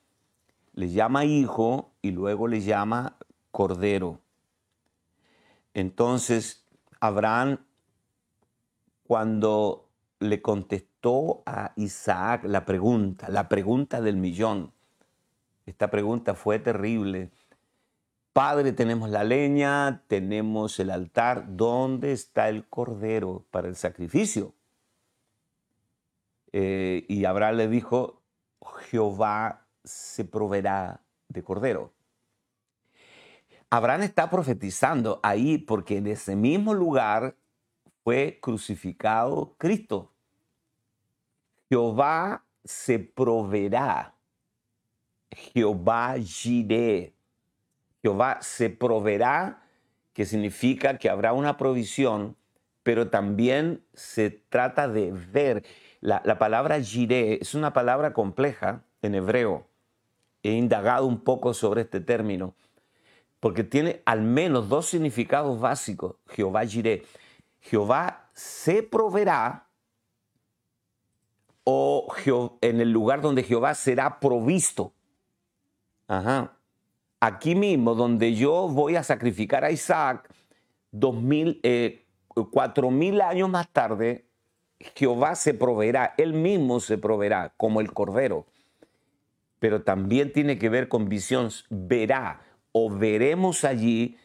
Le 0.74 0.90
llama 0.90 1.26
hijo 1.26 1.92
y 2.02 2.12
luego 2.12 2.48
le 2.48 2.62
llama 2.62 3.18
Cordero. 3.52 4.22
Entonces, 5.74 6.66
Abraham, 7.00 7.60
cuando 9.14 9.92
le 10.18 10.42
contestó 10.42 11.44
a 11.46 11.72
Isaac 11.76 12.46
la 12.46 12.66
pregunta, 12.66 13.30
la 13.30 13.48
pregunta 13.48 14.02
del 14.02 14.18
millón, 14.18 14.74
esta 15.68 15.92
pregunta 15.92 16.34
fue 16.34 16.58
terrible 16.58 17.30
Padre, 18.34 18.74
tenemos 18.74 19.12
la 19.12 19.24
leña, 19.24 20.02
tenemos 20.08 20.80
el 20.80 20.90
altar. 20.90 21.56
¿Dónde 21.56 22.12
está 22.12 22.50
el 22.50 22.68
cordero 22.68 23.46
para 23.52 23.68
el 23.68 23.76
sacrificio? 23.76 24.56
Eh, 26.52 27.06
y 27.08 27.26
Abraham 27.26 27.58
le 27.58 27.68
dijo, 27.68 28.24
Jehová 28.90 29.68
se 29.84 30.26
proveerá 30.26 31.02
de 31.28 31.44
cordero. 31.44 31.94
Abraham 33.70 34.02
está 34.02 34.32
profetizando 34.32 35.20
ahí 35.22 35.60
porque 35.60 35.98
en 35.98 36.08
ese 36.08 36.36
mismo 36.36 36.74
lugar 36.74 37.36
fue 38.04 38.40
crucificado 38.42 39.56
Cristo. 39.58 40.12
Jehová 41.70 42.46
se 42.64 43.00
proveerá. 43.00 44.16
Jehová 45.54 46.16
giré 46.20 47.14
Jehová 48.04 48.40
se 48.42 48.70
proveerá, 48.70 49.64
que 50.12 50.26
significa 50.26 50.98
que 50.98 51.10
habrá 51.10 51.32
una 51.32 51.56
provisión, 51.56 52.36
pero 52.84 53.10
también 53.10 53.82
se 53.94 54.30
trata 54.30 54.90
de 54.90 55.14
ver. 55.14 55.64
La, 56.02 56.22
palabra 56.38 56.82
jiré 56.82 57.40
es 57.42 57.56
una 57.56 57.72
palabra 57.72 58.12
compleja 58.12 58.84
en 59.02 59.16
hebreo. 59.16 59.66
He 60.44 60.52
indagado 60.52 61.06
un 61.08 61.22
poco 61.22 61.54
sobre 61.54 61.82
este 61.82 62.02
término, 62.02 62.56
porque 63.40 63.64
tiene 63.64 64.02
al 64.06 64.22
menos 64.22 64.68
dos 64.68 64.88
significados 64.88 65.62
básicos. 65.62 66.18
Jehová 66.28 66.66
jiré. 66.66 67.04
Jehová 67.64 68.30
se 68.34 68.84
proveerá 68.84 69.68
o 71.66 72.08
en 72.62 72.80
el 72.80 72.92
lugar 72.92 73.22
donde 73.22 73.44
Jehová 73.44 73.74
será 73.76 74.20
provisto. 74.20 74.94
Ajá 76.08 76.58
aquí 77.24 77.56
mismo, 77.56 77.96
donde 77.96 78.36
yo 78.36 78.68
voy 78.68 78.98
a 78.98 79.04
sacrificar 79.04 79.64
a 79.64 79.72
Isaac, 79.72 80.30
dos 80.92 81.16
mil, 81.16 81.62
eh, 81.64 82.06
cuatro 82.52 82.92
mil 82.92 83.22
años 83.22 83.50
más 83.50 83.70
tarde, 83.70 84.26
Jehová 84.96 85.36
se 85.36 85.54
proveerá, 85.54 86.16
él 86.18 86.34
mismo 86.34 86.82
se 86.82 86.98
proveerá 86.98 87.54
como 87.56 87.80
el 87.80 87.94
cordero. 87.94 88.46
Pero 89.60 89.84
también 89.84 90.34
tiene 90.34 90.60
que 90.60 90.68
ver 90.68 90.90
con 90.90 91.08
visión, 91.08 91.50
verá 91.70 92.42
o 92.74 92.90
veremos 92.90 93.64
allí. 93.64 94.18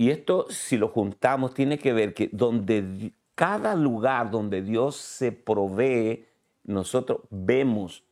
Y 0.00 0.08
esto, 0.08 0.46
si 0.48 0.78
lo 0.78 0.88
juntamos, 0.88 1.52
tiene 1.52 1.78
que 1.78 1.92
ver 1.92 2.14
que 2.14 2.30
donde 2.32 3.12
cada 3.34 3.74
lugar 3.74 4.30
donde 4.30 4.62
Dios 4.62 4.96
se 4.96 5.30
provee, 5.30 6.24
nosotros 6.64 7.20
vemos 7.28 8.02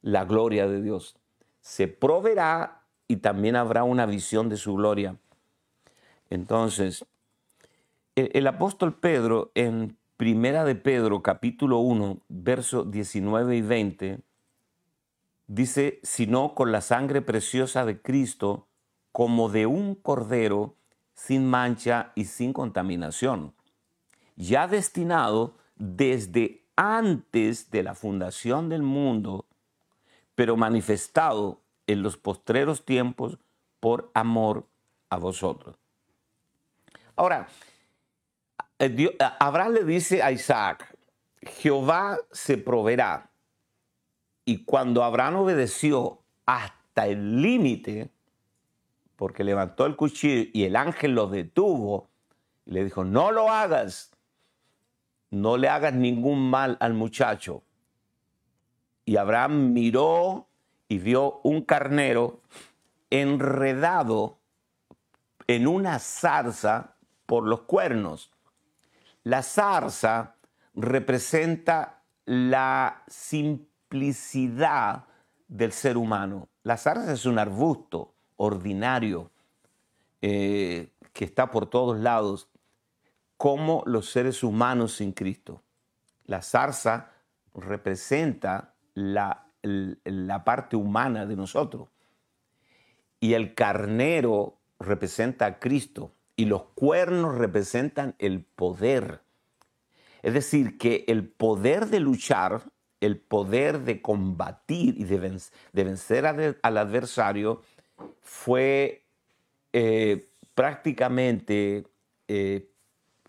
la 0.00 0.24
gloria 0.24 0.66
de 0.66 0.82
Dios. 0.82 1.14
Se 1.60 1.86
proveerá 1.86 2.82
y 3.06 3.18
también 3.18 3.54
habrá 3.54 3.84
una 3.84 4.04
visión 4.04 4.48
de 4.48 4.56
su 4.56 4.74
gloria. 4.74 5.14
Entonces, 6.28 7.04
el, 8.16 8.44
apóstol 8.48 8.98
Pedro 8.98 9.52
en 9.54 9.96
Primera 10.16 10.64
de 10.64 10.74
Pedro, 10.74 11.22
capítulo 11.22 11.78
1, 11.78 12.18
versos 12.30 12.90
19 12.90 13.58
y 13.58 13.62
20, 13.62 14.18
dice, 15.46 16.00
sino 16.02 16.56
con 16.56 16.72
la 16.72 16.80
sangre 16.80 17.22
preciosa 17.22 17.84
de 17.84 18.02
Cristo, 18.02 18.66
como 19.12 19.50
de 19.50 19.66
un 19.66 19.94
cordero 19.94 20.74
sin 21.26 21.46
mancha 21.48 22.10
y 22.16 22.24
sin 22.24 22.52
contaminación, 22.52 23.54
ya 24.34 24.66
destinado 24.66 25.54
desde 25.76 26.64
antes 26.74 27.70
de 27.70 27.84
la 27.84 27.94
fundación 27.94 28.68
del 28.68 28.82
mundo, 28.82 29.46
pero 30.34 30.56
manifestado 30.56 31.60
en 31.86 32.02
los 32.02 32.16
postreros 32.16 32.84
tiempos 32.84 33.38
por 33.78 34.10
amor 34.14 34.66
a 35.10 35.16
vosotros. 35.16 35.76
Ahora, 37.14 37.46
eh, 38.80 39.16
Abraham 39.38 39.74
le 39.74 39.84
dice 39.84 40.24
a 40.24 40.32
Isaac, 40.32 40.96
Jehová 41.40 42.18
se 42.32 42.58
proveerá. 42.58 43.30
Y 44.44 44.64
cuando 44.64 45.04
Abraham 45.04 45.36
obedeció 45.36 46.18
hasta 46.46 47.06
el 47.06 47.40
límite, 47.42 48.10
porque 49.22 49.44
levantó 49.44 49.86
el 49.86 49.94
cuchillo 49.94 50.50
y 50.52 50.64
el 50.64 50.74
ángel 50.74 51.12
lo 51.12 51.28
detuvo, 51.28 52.10
y 52.66 52.72
le 52.72 52.82
dijo, 52.82 53.04
no 53.04 53.30
lo 53.30 53.50
hagas, 53.50 54.10
no 55.30 55.56
le 55.56 55.68
hagas 55.68 55.94
ningún 55.94 56.50
mal 56.50 56.76
al 56.80 56.94
muchacho. 56.94 57.62
Y 59.04 59.18
Abraham 59.18 59.72
miró 59.72 60.48
y 60.88 60.98
vio 60.98 61.38
un 61.44 61.62
carnero 61.62 62.40
enredado 63.10 64.40
en 65.46 65.68
una 65.68 66.00
zarza 66.00 66.96
por 67.24 67.46
los 67.46 67.60
cuernos. 67.60 68.32
La 69.22 69.44
zarza 69.44 70.34
representa 70.74 72.02
la 72.24 73.04
simplicidad 73.06 75.04
del 75.46 75.70
ser 75.70 75.96
humano. 75.96 76.48
La 76.64 76.76
zarza 76.76 77.12
es 77.12 77.24
un 77.24 77.38
arbusto 77.38 78.16
ordinario 78.36 79.30
eh, 80.20 80.90
que 81.12 81.24
está 81.24 81.50
por 81.50 81.66
todos 81.66 81.98
lados, 81.98 82.48
como 83.36 83.82
los 83.86 84.10
seres 84.10 84.42
humanos 84.42 84.94
sin 84.94 85.12
Cristo. 85.12 85.62
La 86.26 86.42
zarza 86.42 87.10
representa 87.54 88.74
la, 88.94 89.46
la 89.62 90.44
parte 90.44 90.76
humana 90.76 91.26
de 91.26 91.36
nosotros. 91.36 91.88
Y 93.20 93.34
el 93.34 93.54
carnero 93.54 94.58
representa 94.78 95.46
a 95.46 95.58
Cristo 95.58 96.12
y 96.36 96.46
los 96.46 96.64
cuernos 96.74 97.36
representan 97.36 98.14
el 98.18 98.42
poder. 98.44 99.22
Es 100.22 100.34
decir, 100.34 100.78
que 100.78 101.04
el 101.08 101.28
poder 101.28 101.86
de 101.86 102.00
luchar, 102.00 102.62
el 103.00 103.18
poder 103.18 103.80
de 103.80 104.00
combatir 104.00 104.94
y 104.98 105.04
de, 105.04 105.38
vencer 105.72 106.26
al 106.26 106.78
adversario 106.78 107.62
fue 108.20 109.04
eh, 109.72 110.28
prácticamente, 110.54 111.86
eh, 112.28 112.68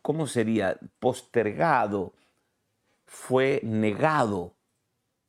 ¿cómo 0.01 0.27
sería? 0.27 0.77
Postergado, 0.99 2.13
fue 3.05 3.59
negado 3.63 4.55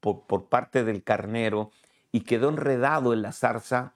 por, 0.00 0.48
parte 0.48 0.84
del 0.84 1.02
carnero 1.02 1.70
y 2.12 2.20
quedó 2.22 2.48
enredado 2.48 3.12
en 3.12 3.22
la 3.22 3.32
zarza. 3.32 3.94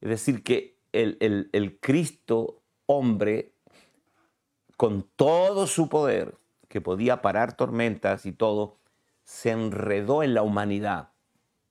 Es 0.00 0.08
decir, 0.08 0.42
que 0.42 0.76
el, 0.92 1.16
el 1.52 1.78
Cristo 1.80 2.62
hombre, 2.86 3.52
con 4.76 5.08
todo 5.16 5.66
su 5.66 5.88
poder, 5.88 6.36
que 6.68 6.80
podía 6.80 7.22
parar 7.22 7.56
tormentas 7.56 8.26
y 8.26 8.32
todo, 8.32 8.78
se 9.24 9.50
enredó 9.50 10.22
en 10.22 10.34
la 10.34 10.42
humanidad 10.42 11.10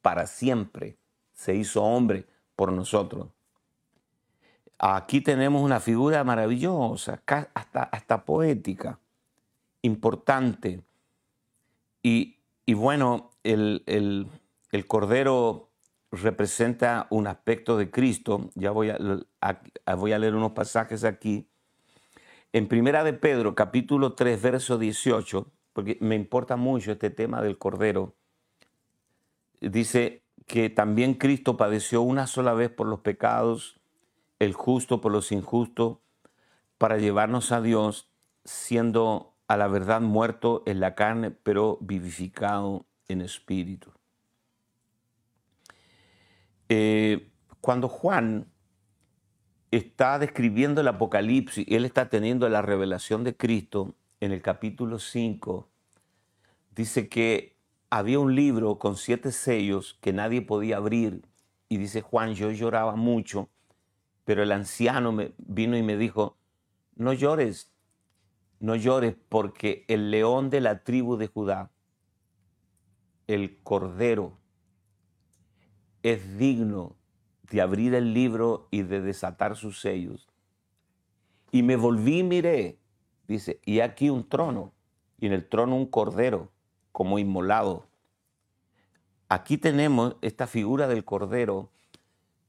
para 0.02 0.28
siempre. 0.28 0.98
Se 1.34 1.56
hizo 1.56 1.84
hombre 1.84 2.26
por 2.56 2.72
nosotros. 2.72 3.28
Aquí 4.80 5.22
tenemos 5.22 5.62
una 5.62 5.80
figura 5.80 6.24
maravillosa, 6.24 7.22
hasta, 7.26 7.84
hasta 7.84 8.26
poética, 8.26 9.00
importante. 9.82 10.84
Y, 12.02 12.36
bueno, 12.68 13.32
el, 13.44 13.84
el, 13.86 14.88
Cordero 14.88 15.70
representa 16.12 17.08
un 17.12 17.28
aspecto 17.28 17.78
de 17.78 17.90
Cristo. 17.90 18.50
Ya 18.56 18.72
voy 18.72 18.90
a, 18.90 18.98
voy 19.96 20.12
a 20.12 20.20
leer 20.20 20.36
unos 20.36 20.52
pasajes 20.52 21.06
aquí. 21.06 21.48
En 22.52 22.68
Primera 22.68 23.04
de 23.04 23.14
Pedro, 23.14 23.56
capítulo 23.56 24.14
3, 24.14 24.42
verso 24.42 24.78
18, 24.78 25.48
porque 25.72 25.98
me 26.02 26.16
importa 26.16 26.56
mucho 26.56 26.92
este 26.92 27.10
tema 27.10 27.42
del 27.42 27.58
Cordero, 27.58 28.16
dice, 29.62 30.23
que 30.48 30.70
también 30.70 31.14
Cristo 31.14 31.58
padeció 31.58 32.02
una 32.02 32.28
sola 32.28 32.54
vez 32.54 32.70
por 32.70 32.88
los 32.88 33.00
pecados, 33.00 33.80
el 34.40 34.54
justo 34.54 35.02
por 35.02 35.12
los 35.12 35.32
injustos, 35.32 35.98
para 36.78 36.98
llevarnos 36.98 37.52
a 37.52 37.62
Dios, 37.62 38.10
siendo 38.44 39.34
a 39.48 39.58
la 39.58 39.68
verdad 39.68 40.02
muerto 40.02 40.64
en 40.66 40.80
la 40.80 40.96
carne, 40.96 41.32
pero 41.32 41.78
vivificado 41.82 42.86
en 43.08 43.22
espíritu. 43.22 43.92
Eh, 46.70 47.32
cuando 47.62 47.88
Juan 47.88 48.48
está 49.72 50.20
describiendo 50.20 50.82
el 50.82 50.88
Apocalipsis, 50.88 51.66
él 51.70 51.86
está 51.86 52.10
teniendo 52.10 52.48
la 52.50 52.62
revelación 52.62 53.24
de 53.24 53.36
Cristo 53.36 53.96
en 54.20 54.32
el 54.32 54.42
capítulo 54.42 55.00
5, 55.00 55.70
dice 56.76 57.10
que 57.10 57.53
había 57.96 58.18
un 58.18 58.34
libro 58.34 58.80
con 58.80 58.98
siete 58.98 59.32
sellos 59.32 60.00
que 60.02 60.14
nadie 60.14 60.42
podía 60.42 60.78
abrir. 60.78 61.28
Y 61.70 61.78
dice 61.78 62.02
Juan, 62.02 62.34
yo 62.34 62.50
lloraba 62.50 62.96
mucho, 62.96 63.50
pero 64.26 64.42
el 64.42 64.52
anciano 64.52 65.12
me 65.12 65.36
vino 65.38 65.78
y 65.78 65.84
me 65.84 65.96
dijo, 65.96 66.36
no 66.96 67.14
llores, 67.14 67.72
no 68.60 68.76
llores, 68.76 69.16
porque 69.30 69.86
el 69.88 70.10
león 70.10 70.50
de 70.50 70.62
la 70.62 70.84
tribu 70.84 71.18
de 71.18 71.28
Judá, 71.28 71.72
el 73.28 73.62
cordero, 73.62 74.40
es 76.02 76.40
digno 76.40 76.96
de 77.44 77.62
abrir 77.62 77.94
el 77.94 78.12
libro 78.16 78.70
y 78.72 78.82
de 78.82 79.02
desatar 79.02 79.56
sus 79.56 79.80
sellos. 79.80 80.28
Y 81.52 81.62
me 81.62 81.76
volví 81.76 82.22
y 82.22 82.24
miré, 82.24 82.80
dice, 83.28 83.62
y 83.64 83.82
aquí 83.82 84.10
un 84.10 84.28
trono, 84.28 84.74
y 85.20 85.28
en 85.28 85.34
el 85.34 85.48
trono 85.48 85.76
un 85.76 85.86
cordero 85.86 86.54
como 86.94 87.20
inmolado. 87.20 87.88
Aquí 89.28 89.58
tenemos 89.58 90.16
esta 90.22 90.48
figura 90.48 90.88
del 90.88 91.04
Cordero 91.04 91.72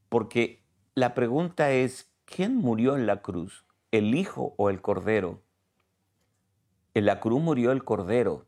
porque 0.08 0.62
la 0.94 1.14
pregunta 1.14 1.72
es, 1.72 2.12
¿quién 2.24 2.54
murió 2.54 2.94
en 2.94 3.06
la 3.06 3.22
cruz? 3.22 3.64
¿El 3.90 4.14
Hijo 4.14 4.54
o 4.58 4.70
el 4.70 4.80
Cordero? 4.80 5.42
En 6.92 7.06
la 7.06 7.18
cruz 7.18 7.42
murió 7.42 7.72
el 7.72 7.82
Cordero. 7.82 8.46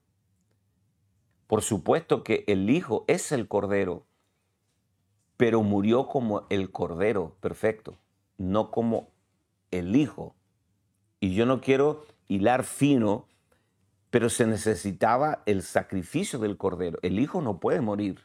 Por 1.48 1.62
supuesto 1.62 2.22
que 2.22 2.44
el 2.46 2.68
Hijo 2.70 3.04
es 3.08 3.32
el 3.32 3.48
Cordero, 3.48 4.06
pero 5.36 5.62
murió 5.62 6.06
como 6.06 6.46
el 6.50 6.70
Cordero 6.70 7.36
perfecto, 7.40 7.96
no 8.36 8.70
como 8.70 9.08
el 9.70 9.96
Hijo. 9.96 10.36
Y 11.20 11.34
yo 11.34 11.46
no 11.46 11.60
quiero 11.60 12.04
hilar 12.28 12.64
fino 12.64 13.26
pero 14.16 14.30
se 14.30 14.46
necesitaba 14.46 15.42
el 15.44 15.60
sacrificio 15.60 16.38
del 16.38 16.56
cordero. 16.56 16.98
El 17.02 17.18
hijo 17.18 17.42
no 17.42 17.60
puede 17.60 17.82
morir. 17.82 18.22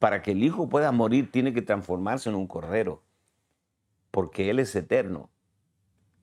Para 0.00 0.20
que 0.20 0.32
el 0.32 0.42
hijo 0.42 0.68
pueda 0.68 0.90
morir 0.90 1.30
tiene 1.30 1.54
que 1.54 1.62
transformarse 1.62 2.28
en 2.28 2.34
un 2.34 2.48
cordero, 2.48 3.04
porque 4.10 4.50
Él 4.50 4.58
es 4.58 4.74
eterno. 4.74 5.30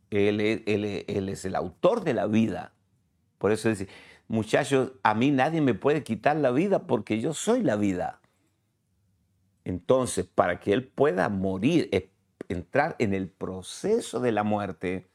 Él, 0.09 0.41
él 0.41 1.29
es 1.29 1.45
el 1.45 1.55
autor 1.55 2.03
de 2.03 2.13
la 2.13 2.27
vida. 2.27 2.73
Por 3.37 3.53
eso 3.53 3.69
dice, 3.69 3.87
muchachos, 4.27 4.91
a 5.01 5.13
mí 5.13 5.31
nadie 5.31 5.61
me 5.61 5.73
puede 5.73 6.03
quitar 6.03 6.35
la 6.35 6.51
vida 6.51 6.87
porque 6.87 7.21
yo 7.21 7.33
soy 7.33 7.63
la 7.63 7.77
vida. 7.77 8.19
Entonces, 9.63 10.25
para 10.25 10.59
que 10.59 10.73
Él 10.73 10.85
pueda 10.89 11.29
morir, 11.29 11.89
entrar 12.49 12.97
en 12.99 13.13
el 13.13 13.29
proceso 13.29 14.19
de 14.19 14.33
la 14.33 14.43
muerte, 14.43 15.09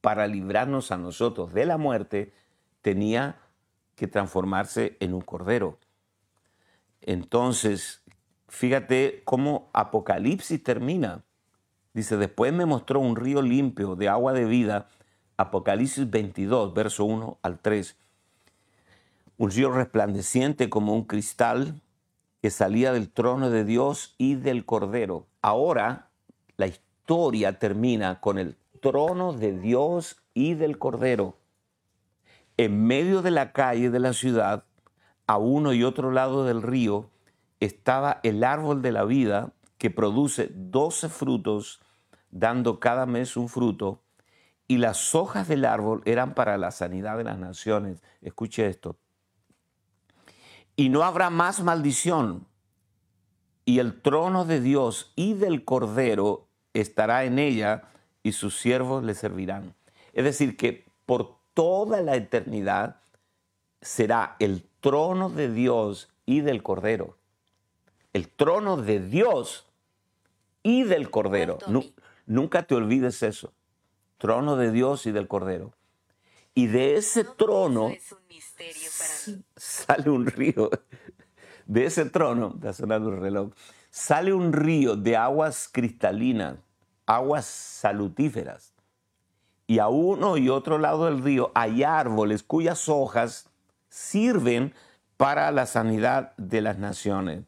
para 0.00 0.26
librarnos 0.26 0.90
a 0.90 0.96
nosotros 0.96 1.54
de 1.54 1.64
la 1.64 1.78
muerte, 1.78 2.32
tenía 2.86 3.40
que 3.96 4.06
transformarse 4.06 4.96
en 5.00 5.12
un 5.12 5.20
cordero. 5.20 5.76
Entonces, 7.00 8.04
fíjate 8.46 9.22
cómo 9.24 9.70
Apocalipsis 9.72 10.62
termina. 10.62 11.24
Dice, 11.94 12.16
después 12.16 12.52
me 12.52 12.64
mostró 12.64 13.00
un 13.00 13.16
río 13.16 13.42
limpio 13.42 13.96
de 13.96 14.08
agua 14.08 14.32
de 14.34 14.44
vida, 14.44 14.86
Apocalipsis 15.36 16.08
22, 16.08 16.74
verso 16.74 17.04
1 17.06 17.38
al 17.42 17.58
3. 17.58 17.96
Un 19.38 19.50
río 19.50 19.72
resplandeciente 19.72 20.70
como 20.70 20.94
un 20.94 21.06
cristal 21.06 21.82
que 22.40 22.50
salía 22.50 22.92
del 22.92 23.10
trono 23.10 23.50
de 23.50 23.64
Dios 23.64 24.14
y 24.16 24.36
del 24.36 24.64
Cordero. 24.64 25.26
Ahora 25.42 26.10
la 26.56 26.68
historia 26.68 27.58
termina 27.58 28.20
con 28.20 28.38
el 28.38 28.54
trono 28.80 29.32
de 29.32 29.58
Dios 29.58 30.22
y 30.34 30.54
del 30.54 30.78
Cordero 30.78 31.36
en 32.56 32.86
medio 32.86 33.22
de 33.22 33.30
la 33.30 33.52
calle 33.52 33.90
de 33.90 34.00
la 34.00 34.12
ciudad, 34.12 34.64
a 35.26 35.38
uno 35.38 35.72
y 35.72 35.84
otro 35.84 36.10
lado 36.10 36.44
del 36.44 36.62
río, 36.62 37.10
estaba 37.60 38.20
el 38.22 38.44
árbol 38.44 38.82
de 38.82 38.92
la 38.92 39.04
vida 39.04 39.52
que 39.78 39.90
produce 39.90 40.50
12 40.54 41.08
frutos, 41.08 41.80
dando 42.30 42.80
cada 42.80 43.06
mes 43.06 43.36
un 43.36 43.48
fruto, 43.48 44.02
y 44.68 44.78
las 44.78 45.14
hojas 45.14 45.48
del 45.48 45.64
árbol 45.64 46.02
eran 46.06 46.34
para 46.34 46.58
la 46.58 46.70
sanidad 46.70 47.16
de 47.16 47.24
las 47.24 47.38
naciones. 47.38 48.02
Escuche 48.20 48.66
esto. 48.66 48.96
Y 50.74 50.88
no 50.88 51.02
habrá 51.04 51.30
más 51.30 51.62
maldición, 51.62 52.46
y 53.64 53.80
el 53.80 54.00
trono 54.00 54.44
de 54.44 54.60
Dios 54.60 55.12
y 55.16 55.34
del 55.34 55.64
Cordero 55.64 56.48
estará 56.72 57.24
en 57.24 57.38
ella, 57.38 57.84
y 58.22 58.32
sus 58.32 58.58
siervos 58.58 59.04
le 59.04 59.14
servirán. 59.14 59.74
Es 60.12 60.24
decir, 60.24 60.56
que 60.56 60.86
por 61.04 61.35
toda 61.56 62.02
la 62.02 62.16
eternidad 62.16 63.00
será 63.80 64.36
el 64.40 64.62
trono 64.80 65.30
de 65.30 65.50
Dios 65.50 66.10
y 66.26 66.42
del 66.42 66.62
Cordero. 66.62 67.16
El 68.12 68.28
trono 68.28 68.76
de 68.76 69.00
Dios 69.00 69.66
y 70.62 70.84
del 70.84 71.10
Cordero. 71.10 71.58
nunca 72.26 72.66
te 72.66 72.74
olvides 72.74 73.22
eso. 73.22 73.54
Trono 74.18 74.56
de 74.56 74.70
Dios 74.70 75.06
y 75.06 75.12
del 75.12 75.28
Cordero. 75.28 75.72
Y 76.52 76.66
de 76.66 76.96
ese 76.96 77.24
trono 77.24 77.90
sale 79.56 80.10
un 80.10 80.26
río. 80.26 80.70
De 81.66 81.84
ese 81.84 82.04
trono, 82.04 82.52
está 82.54 82.72
sonando 82.72 83.08
el 83.08 83.20
reloj, 83.20 83.50
sale 83.90 84.32
un 84.32 84.52
río 84.52 84.94
de 84.94 85.16
aguas 85.16 85.68
cristalinas, 85.68 86.58
aguas 87.06 87.44
salutíferas. 87.44 88.75
Y 89.66 89.80
a 89.80 89.88
uno 89.88 90.36
y 90.36 90.48
otro 90.48 90.78
lado 90.78 91.06
del 91.06 91.22
río 91.22 91.50
hay 91.54 91.82
árboles 91.82 92.42
cuyas 92.42 92.88
hojas 92.88 93.50
sirven 93.88 94.74
para 95.16 95.50
la 95.50 95.66
sanidad 95.66 96.36
de 96.36 96.60
las 96.60 96.78
naciones. 96.78 97.44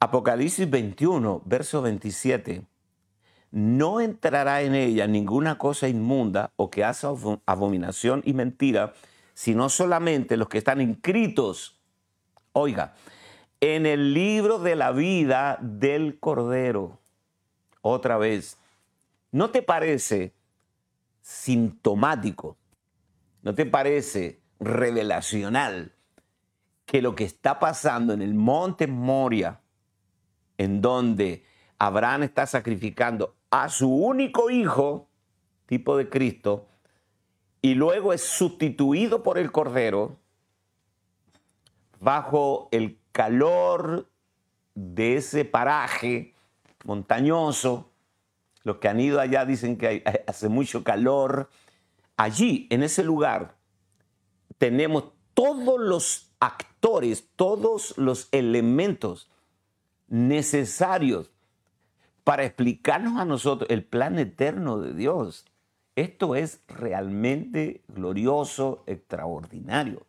Apocalipsis 0.00 0.70
21, 0.70 1.42
verso 1.44 1.82
27. 1.82 2.62
No 3.50 4.00
entrará 4.00 4.62
en 4.62 4.74
ella 4.74 5.06
ninguna 5.06 5.58
cosa 5.58 5.88
inmunda 5.88 6.52
o 6.56 6.70
que 6.70 6.84
hace 6.84 7.08
abominación 7.46 8.22
y 8.24 8.34
mentira, 8.34 8.92
sino 9.34 9.68
solamente 9.68 10.36
los 10.36 10.48
que 10.48 10.58
están 10.58 10.80
inscritos, 10.80 11.80
oiga, 12.52 12.94
en 13.60 13.86
el 13.86 14.14
libro 14.14 14.58
de 14.58 14.76
la 14.76 14.92
vida 14.92 15.58
del 15.60 16.20
Cordero. 16.20 16.98
Otra 17.80 18.18
vez, 18.18 18.58
¿no 19.32 19.50
te 19.50 19.62
parece 19.62 20.32
sintomático? 21.28 22.56
¿No 23.42 23.54
te 23.54 23.66
parece 23.66 24.40
revelacional 24.58 25.94
que 26.86 27.02
lo 27.02 27.14
que 27.14 27.24
está 27.24 27.58
pasando 27.58 28.14
en 28.14 28.22
el 28.22 28.32
monte 28.32 28.86
Moria, 28.86 29.60
en 30.56 30.80
donde 30.80 31.44
Abraham 31.78 32.22
está 32.22 32.46
sacrificando 32.46 33.36
a 33.50 33.68
su 33.68 33.94
único 33.94 34.48
hijo, 34.48 35.10
tipo 35.66 35.98
de 35.98 36.08
Cristo, 36.08 36.66
y 37.60 37.74
luego 37.74 38.14
es 38.14 38.22
sustituido 38.22 39.22
por 39.22 39.36
el 39.36 39.52
Cordero, 39.52 40.18
bajo 42.00 42.68
el 42.72 42.98
calor 43.12 44.10
de 44.74 45.16
ese 45.16 45.44
paraje 45.44 46.34
montañoso, 46.84 47.87
los 48.64 48.78
que 48.78 48.88
han 48.88 49.00
ido 49.00 49.20
allá 49.20 49.44
dicen 49.44 49.76
que 49.76 50.02
hace 50.26 50.48
mucho 50.48 50.84
calor, 50.84 51.48
allí, 52.16 52.66
en 52.70 52.82
ese 52.82 53.04
lugar, 53.04 53.56
tenemos 54.58 55.12
todos 55.34 55.80
los 55.80 56.32
actores, 56.40 57.28
todos 57.36 57.96
los 57.96 58.28
elementos 58.32 59.30
necesarios 60.08 61.30
para 62.24 62.44
explicarnos 62.44 63.18
a 63.18 63.24
nosotros 63.24 63.70
el 63.70 63.84
plan 63.84 64.18
eterno 64.18 64.78
de 64.78 64.94
Dios. 64.94 65.46
Esto 65.96 66.34
es 66.34 66.62
realmente 66.68 67.82
glorioso, 67.88 68.84
extraordinario. 68.86 70.06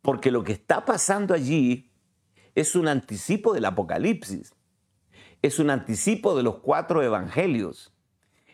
Porque 0.00 0.30
lo 0.30 0.44
que 0.44 0.52
está 0.52 0.84
pasando 0.84 1.34
allí 1.34 1.90
es 2.54 2.74
un 2.76 2.88
anticipo 2.88 3.52
del 3.52 3.64
Apocalipsis, 3.64 4.54
es 5.42 5.58
un 5.58 5.70
anticipo 5.70 6.36
de 6.36 6.42
los 6.42 6.56
cuatro 6.56 7.02
evangelios, 7.02 7.92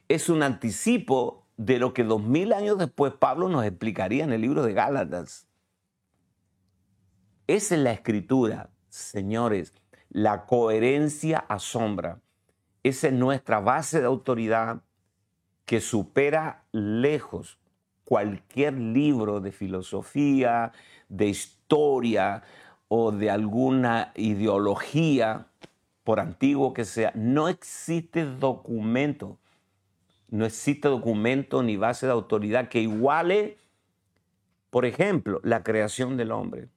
es 0.08 0.28
un 0.28 0.42
anticipo 0.42 1.46
de 1.56 1.78
lo 1.78 1.94
que 1.94 2.04
dos 2.04 2.22
mil 2.22 2.52
años 2.52 2.78
después 2.78 3.12
Pablo 3.12 3.48
nos 3.48 3.64
explicaría 3.64 4.24
en 4.24 4.32
el 4.32 4.40
libro 4.40 4.62
de 4.62 4.72
Gálatas. 4.72 5.46
Esa 7.46 7.74
es 7.74 7.80
la 7.80 7.92
escritura, 7.92 8.70
señores. 8.88 9.74
La 10.08 10.46
coherencia 10.46 11.38
asombra. 11.38 12.20
Esa 12.82 13.08
es 13.08 13.12
nuestra 13.12 13.60
base 13.60 14.00
de 14.00 14.06
autoridad 14.06 14.82
que 15.64 15.80
supera 15.80 16.64
lejos 16.72 17.58
cualquier 18.04 18.74
libro 18.74 19.40
de 19.40 19.52
filosofía, 19.52 20.72
de 21.08 21.28
historia 21.28 22.42
o 22.88 23.12
de 23.12 23.30
alguna 23.30 24.12
ideología, 24.16 25.46
por 26.04 26.20
antiguo 26.20 26.72
que 26.72 26.84
sea. 26.84 27.12
No 27.14 27.48
existe 27.48 28.24
documento, 28.24 29.38
no 30.28 30.44
existe 30.44 30.88
documento 30.88 31.62
ni 31.62 31.76
base 31.76 32.06
de 32.06 32.12
autoridad 32.12 32.68
que 32.68 32.80
iguale, 32.80 33.58
por 34.70 34.86
ejemplo, 34.86 35.40
la 35.44 35.62
creación 35.62 36.16
del 36.16 36.32
hombre 36.32 36.68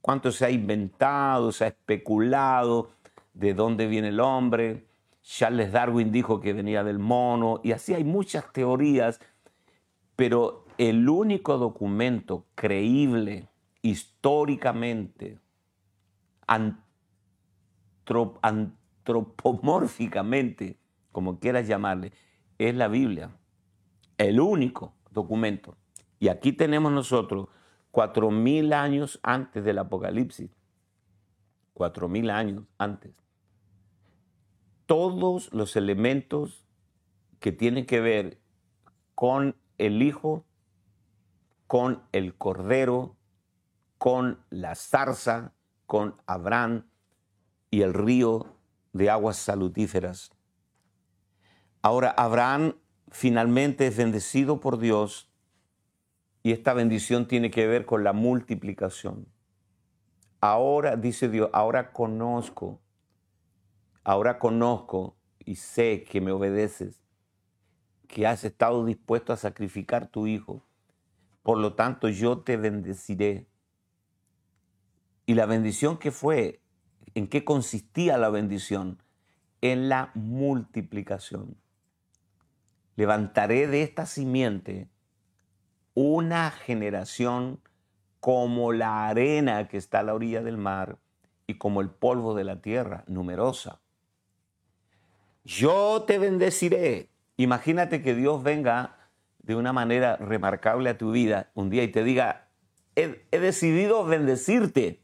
cuánto 0.00 0.32
se 0.32 0.44
ha 0.46 0.50
inventado, 0.50 1.52
se 1.52 1.64
ha 1.64 1.68
especulado 1.68 2.90
de 3.34 3.54
dónde 3.54 3.86
viene 3.86 4.08
el 4.08 4.20
hombre. 4.20 4.86
Charles 5.22 5.72
Darwin 5.72 6.10
dijo 6.10 6.40
que 6.40 6.52
venía 6.52 6.82
del 6.82 6.98
mono 6.98 7.60
y 7.62 7.72
así 7.72 7.94
hay 7.94 8.04
muchas 8.04 8.52
teorías, 8.52 9.20
pero 10.16 10.64
el 10.78 11.08
único 11.08 11.58
documento 11.58 12.46
creíble 12.54 13.48
históricamente, 13.82 15.38
antropomórficamente, 18.42 20.78
como 21.12 21.38
quieras 21.38 21.66
llamarle, 21.66 22.12
es 22.58 22.74
la 22.74 22.88
Biblia. 22.88 23.30
El 24.18 24.40
único 24.40 24.94
documento. 25.10 25.76
Y 26.18 26.28
aquí 26.28 26.52
tenemos 26.52 26.92
nosotros 26.92 27.48
cuatro 27.90 28.30
mil 28.30 28.72
años 28.72 29.18
antes 29.22 29.64
del 29.64 29.78
Apocalipsis. 29.78 30.50
Cuatro 31.72 32.08
mil 32.08 32.30
años 32.30 32.64
antes. 32.78 33.12
Todos 34.86 35.52
los 35.52 35.76
elementos 35.76 36.64
que 37.38 37.52
tienen 37.52 37.86
que 37.86 38.00
ver 38.00 38.40
con 39.14 39.56
el 39.78 40.02
Hijo, 40.02 40.44
con 41.66 42.02
el 42.12 42.34
Cordero, 42.34 43.16
con 43.96 44.40
la 44.50 44.74
zarza, 44.74 45.54
con 45.86 46.16
Abraham 46.26 46.89
y 47.70 47.82
el 47.82 47.94
río 47.94 48.56
de 48.92 49.10
aguas 49.10 49.36
salutíferas. 49.36 50.32
Ahora, 51.82 52.10
Abraham 52.10 52.74
finalmente 53.10 53.86
es 53.86 53.96
bendecido 53.96 54.60
por 54.60 54.78
Dios 54.78 55.30
y 56.42 56.52
esta 56.52 56.74
bendición 56.74 57.26
tiene 57.26 57.50
que 57.50 57.66
ver 57.66 57.86
con 57.86 58.04
la 58.04 58.12
multiplicación. 58.12 59.26
Ahora, 60.40 60.96
dice 60.96 61.28
Dios, 61.28 61.50
ahora 61.52 61.92
conozco, 61.92 62.80
ahora 64.04 64.38
conozco 64.38 65.16
y 65.38 65.56
sé 65.56 66.04
que 66.04 66.20
me 66.20 66.32
obedeces, 66.32 67.02
que 68.08 68.26
has 68.26 68.44
estado 68.44 68.84
dispuesto 68.84 69.32
a 69.32 69.36
sacrificar 69.36 70.08
tu 70.08 70.26
hijo. 70.26 70.64
Por 71.42 71.58
lo 71.58 71.74
tanto, 71.74 72.08
yo 72.08 72.38
te 72.38 72.56
bendeciré. 72.56 73.46
Y 75.26 75.34
la 75.34 75.46
bendición 75.46 75.98
que 75.98 76.10
fue, 76.10 76.62
¿en 77.14 77.28
qué 77.28 77.44
consistía 77.44 78.18
la 78.18 78.30
bendición? 78.30 79.02
En 79.60 79.88
la 79.88 80.10
multiplicación. 80.14 81.56
Levantaré 82.96 83.66
de 83.66 83.82
esta 83.82 84.06
simiente 84.06 84.88
una 85.94 86.50
generación 86.50 87.60
como 88.20 88.72
la 88.72 89.08
arena 89.08 89.68
que 89.68 89.76
está 89.76 90.00
a 90.00 90.02
la 90.02 90.14
orilla 90.14 90.42
del 90.42 90.58
mar 90.58 90.98
y 91.46 91.54
como 91.54 91.80
el 91.80 91.90
polvo 91.90 92.34
de 92.34 92.44
la 92.44 92.60
tierra, 92.60 93.04
numerosa. 93.06 93.80
Yo 95.44 96.04
te 96.06 96.18
bendeciré. 96.18 97.10
Imagínate 97.36 98.02
que 98.02 98.14
Dios 98.14 98.42
venga 98.42 98.98
de 99.38 99.56
una 99.56 99.72
manera 99.72 100.16
remarcable 100.16 100.90
a 100.90 100.98
tu 100.98 101.10
vida 101.12 101.50
un 101.54 101.70
día 101.70 101.82
y 101.82 101.88
te 101.88 102.04
diga, 102.04 102.48
he, 102.94 103.26
decidido 103.30 104.04
bendecirte. 104.04 105.02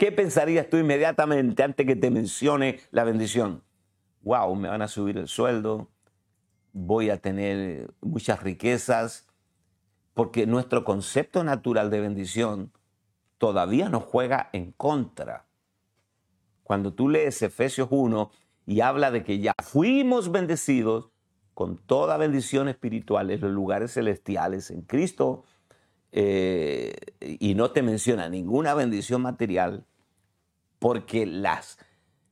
¿Qué 0.00 0.12
pensarías 0.12 0.70
tú 0.70 0.78
inmediatamente 0.78 1.62
antes 1.62 1.86
que 1.86 1.94
te 1.94 2.10
mencione 2.10 2.80
la 2.90 3.04
bendición? 3.04 3.62
Wow, 4.22 4.54
me 4.54 4.70
van 4.70 4.80
a 4.80 4.88
subir 4.88 5.18
el 5.18 5.28
sueldo, 5.28 5.90
voy 6.72 7.10
a 7.10 7.18
tener 7.18 7.92
muchas 8.00 8.42
riquezas, 8.42 9.28
porque 10.14 10.46
nuestro 10.46 10.84
concepto 10.86 11.44
natural 11.44 11.90
de 11.90 12.00
bendición 12.00 12.72
todavía 13.36 13.90
nos 13.90 14.04
juega 14.04 14.48
en 14.54 14.72
contra. 14.72 15.44
Cuando 16.62 16.94
tú 16.94 17.10
lees 17.10 17.42
Efesios 17.42 17.88
1 17.90 18.30
y 18.64 18.80
habla 18.80 19.10
de 19.10 19.22
que 19.22 19.38
ya 19.40 19.52
fuimos 19.62 20.32
bendecidos 20.32 21.10
con 21.52 21.76
toda 21.76 22.16
bendición 22.16 22.70
espiritual 22.70 23.30
en 23.30 23.42
los 23.42 23.50
lugares 23.50 23.92
celestiales 23.92 24.70
en 24.70 24.80
Cristo, 24.80 25.44
eh, 26.12 26.94
y 27.20 27.54
no 27.54 27.70
te 27.70 27.82
menciona 27.82 28.30
ninguna 28.30 28.72
bendición 28.74 29.22
material, 29.22 29.86
porque 30.80 31.24
las, 31.26 31.78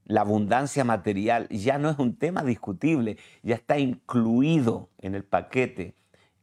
la 0.05 0.22
abundancia 0.22 0.82
material 0.82 1.49
ya 1.51 1.78
no 1.78 1.90
es 1.90 1.99
un 2.01 2.16
tema 2.16 2.42
discutible, 2.42 3.18
ya 3.44 3.55
está 3.55 3.78
incluido 3.78 4.90
en 4.99 5.14
el 5.14 5.22
paquete. 5.22 5.94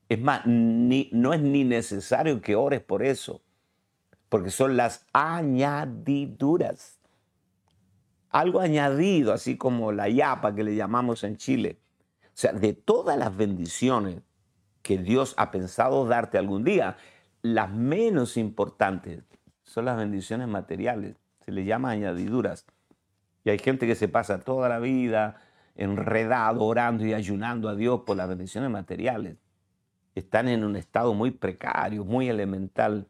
Es 0.08 0.22
más, 0.22 0.46
no 0.46 1.34
es 1.34 1.42
ni 1.42 1.66
necesario 1.66 2.40
que 2.40 2.56
ores 2.56 2.82
por 2.82 3.04
eso 3.04 3.42
porque 4.36 4.52
son 4.52 4.76
las 4.76 5.06
añadiduras. 5.14 7.00
Algo 8.30 8.60
añadido, 8.60 9.32
así 9.32 9.58
como 9.58 9.94
la 9.94 10.10
yapa 10.10 10.54
que 10.54 10.66
le 10.66 10.76
llamamos 10.76 11.24
en 11.24 11.38
Chile. 11.38 11.80
O 12.26 12.32
sea, 12.34 12.52
de 12.52 12.74
todas 12.74 13.18
las 13.18 13.36
bendiciones 13.36 14.22
que 14.82 14.98
Dios 14.98 15.36
ha 15.38 15.52
pensado 15.52 16.06
darte 16.06 16.38
algún 16.38 16.66
día, 16.66 16.98
las 17.44 17.72
menos 17.72 18.36
importantes 18.36 19.24
son 19.64 19.86
las 19.86 19.96
bendiciones 19.96 20.50
materiales. 20.50 21.16
Se 21.46 21.52
le 21.52 21.66
llama 21.66 21.92
añadiduras. 21.92 22.66
Y 23.44 23.52
hay 23.52 23.60
gente 23.60 23.86
que 23.86 23.96
se 23.96 24.08
pasa 24.08 24.40
toda 24.40 24.68
la 24.68 24.80
vida 24.80 25.40
enredado, 25.76 26.64
orando 26.64 27.06
y 27.06 27.14
ayunando 27.14 27.70
a 27.70 27.76
Dios 27.76 28.02
por 28.06 28.18
las 28.18 28.30
bendiciones 28.30 28.70
materiales. 28.70 29.38
Están 30.16 30.48
en 30.48 30.64
un 30.64 30.76
estado 30.76 31.14
muy 31.14 31.32
precario, 31.32 32.06
muy 32.06 32.30
elemental. 32.30 33.08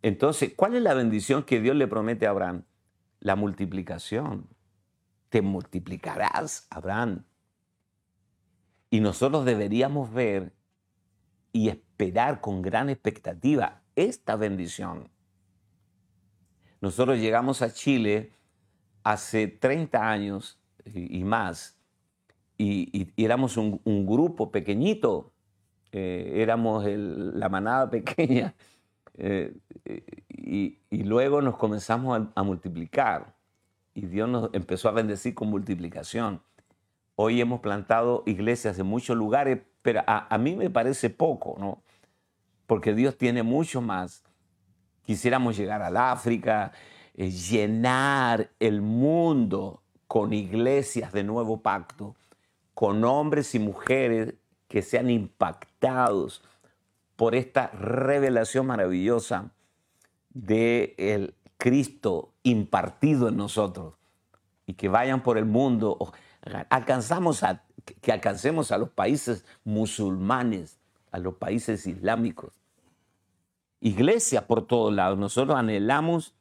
Entonces, 0.00 0.54
¿cuál 0.56 0.76
es 0.76 0.82
la 0.82 0.94
bendición 0.94 1.42
que 1.42 1.60
Dios 1.60 1.76
le 1.76 1.88
promete 1.88 2.26
a 2.26 2.30
Abraham? 2.30 2.62
La 3.18 3.36
multiplicación. 3.36 4.46
Te 5.28 5.42
multiplicarás, 5.42 6.66
Abraham. 6.70 7.24
Y 8.88 9.00
nosotros 9.00 9.44
deberíamos 9.44 10.12
ver 10.12 10.52
y 11.52 11.68
esperar 11.68 12.40
con 12.40 12.62
gran 12.62 12.88
expectativa 12.88 13.82
esta 13.96 14.36
bendición. 14.36 15.10
Nosotros 16.80 17.18
llegamos 17.18 17.62
a 17.62 17.72
Chile 17.72 18.32
hace 19.02 19.48
30 19.48 20.10
años 20.10 20.58
y 20.84 21.22
más 21.24 21.80
y, 22.62 23.12
éramos 23.16 23.56
un, 23.56 24.06
grupo 24.06 24.50
pequeñito, 24.50 25.32
eh, 25.92 26.34
éramos 26.36 26.84
la 26.86 27.48
manada 27.48 27.88
pequeña 27.88 28.54
eh, 29.14 29.56
y, 30.28 30.78
luego 30.90 31.40
nos 31.40 31.56
comenzamos 31.56 32.28
a, 32.34 32.42
multiplicar 32.42 33.34
y 33.94 34.06
Dios 34.06 34.28
nos 34.28 34.50
empezó 34.52 34.88
a 34.88 34.92
bendecir 34.92 35.34
con 35.34 35.48
multiplicación. 35.48 36.42
Hoy 37.16 37.40
hemos 37.40 37.60
plantado 37.60 38.22
iglesias 38.26 38.78
en 38.78 38.86
muchos 38.86 39.16
lugares, 39.16 39.60
pero 39.82 40.02
a, 40.06 40.38
mí 40.38 40.54
me 40.54 40.70
parece 40.70 41.10
poco, 41.10 41.56
¿no? 41.58 41.82
Porque 42.66 42.94
Dios 42.94 43.16
tiene 43.16 43.42
mucho 43.42 43.80
más. 43.80 44.22
Quisiéramos 45.10 45.56
llegar 45.56 45.82
al 45.82 45.96
África, 45.96 46.70
eh, 47.16 47.32
llenar 47.32 48.52
el 48.60 48.80
mundo 48.80 49.82
con 50.06 50.32
iglesias 50.32 51.12
de 51.12 51.24
nuevo 51.24 51.62
pacto, 51.62 52.14
con 52.74 53.02
hombres 53.04 53.56
y 53.56 53.58
mujeres 53.58 54.34
que 54.68 54.82
sean 54.82 55.10
impactados 55.10 56.44
por 57.16 57.34
esta 57.34 57.72
revelación 57.72 58.68
maravillosa 58.68 59.50
de 60.32 60.94
el 60.96 61.34
Cristo 61.56 62.32
impartido 62.44 63.30
en 63.30 63.36
nosotros 63.36 63.94
y 64.64 64.74
que 64.74 64.88
vayan 64.88 65.24
por 65.24 65.38
el 65.38 65.44
mundo, 65.44 66.12
alcanzamos 66.68 67.42
a, 67.42 67.64
que 68.00 68.12
alcancemos 68.12 68.70
a 68.70 68.78
los 68.78 68.90
países 68.90 69.44
musulmanes, 69.64 70.78
a 71.10 71.18
los 71.18 71.34
países 71.34 71.88
islámicos. 71.88 72.59
Iglesia 73.80 74.46
por 74.46 74.66
todos 74.66 74.92
lados, 74.92 75.18
nosotros 75.18 75.56
anhelamos 75.56 76.34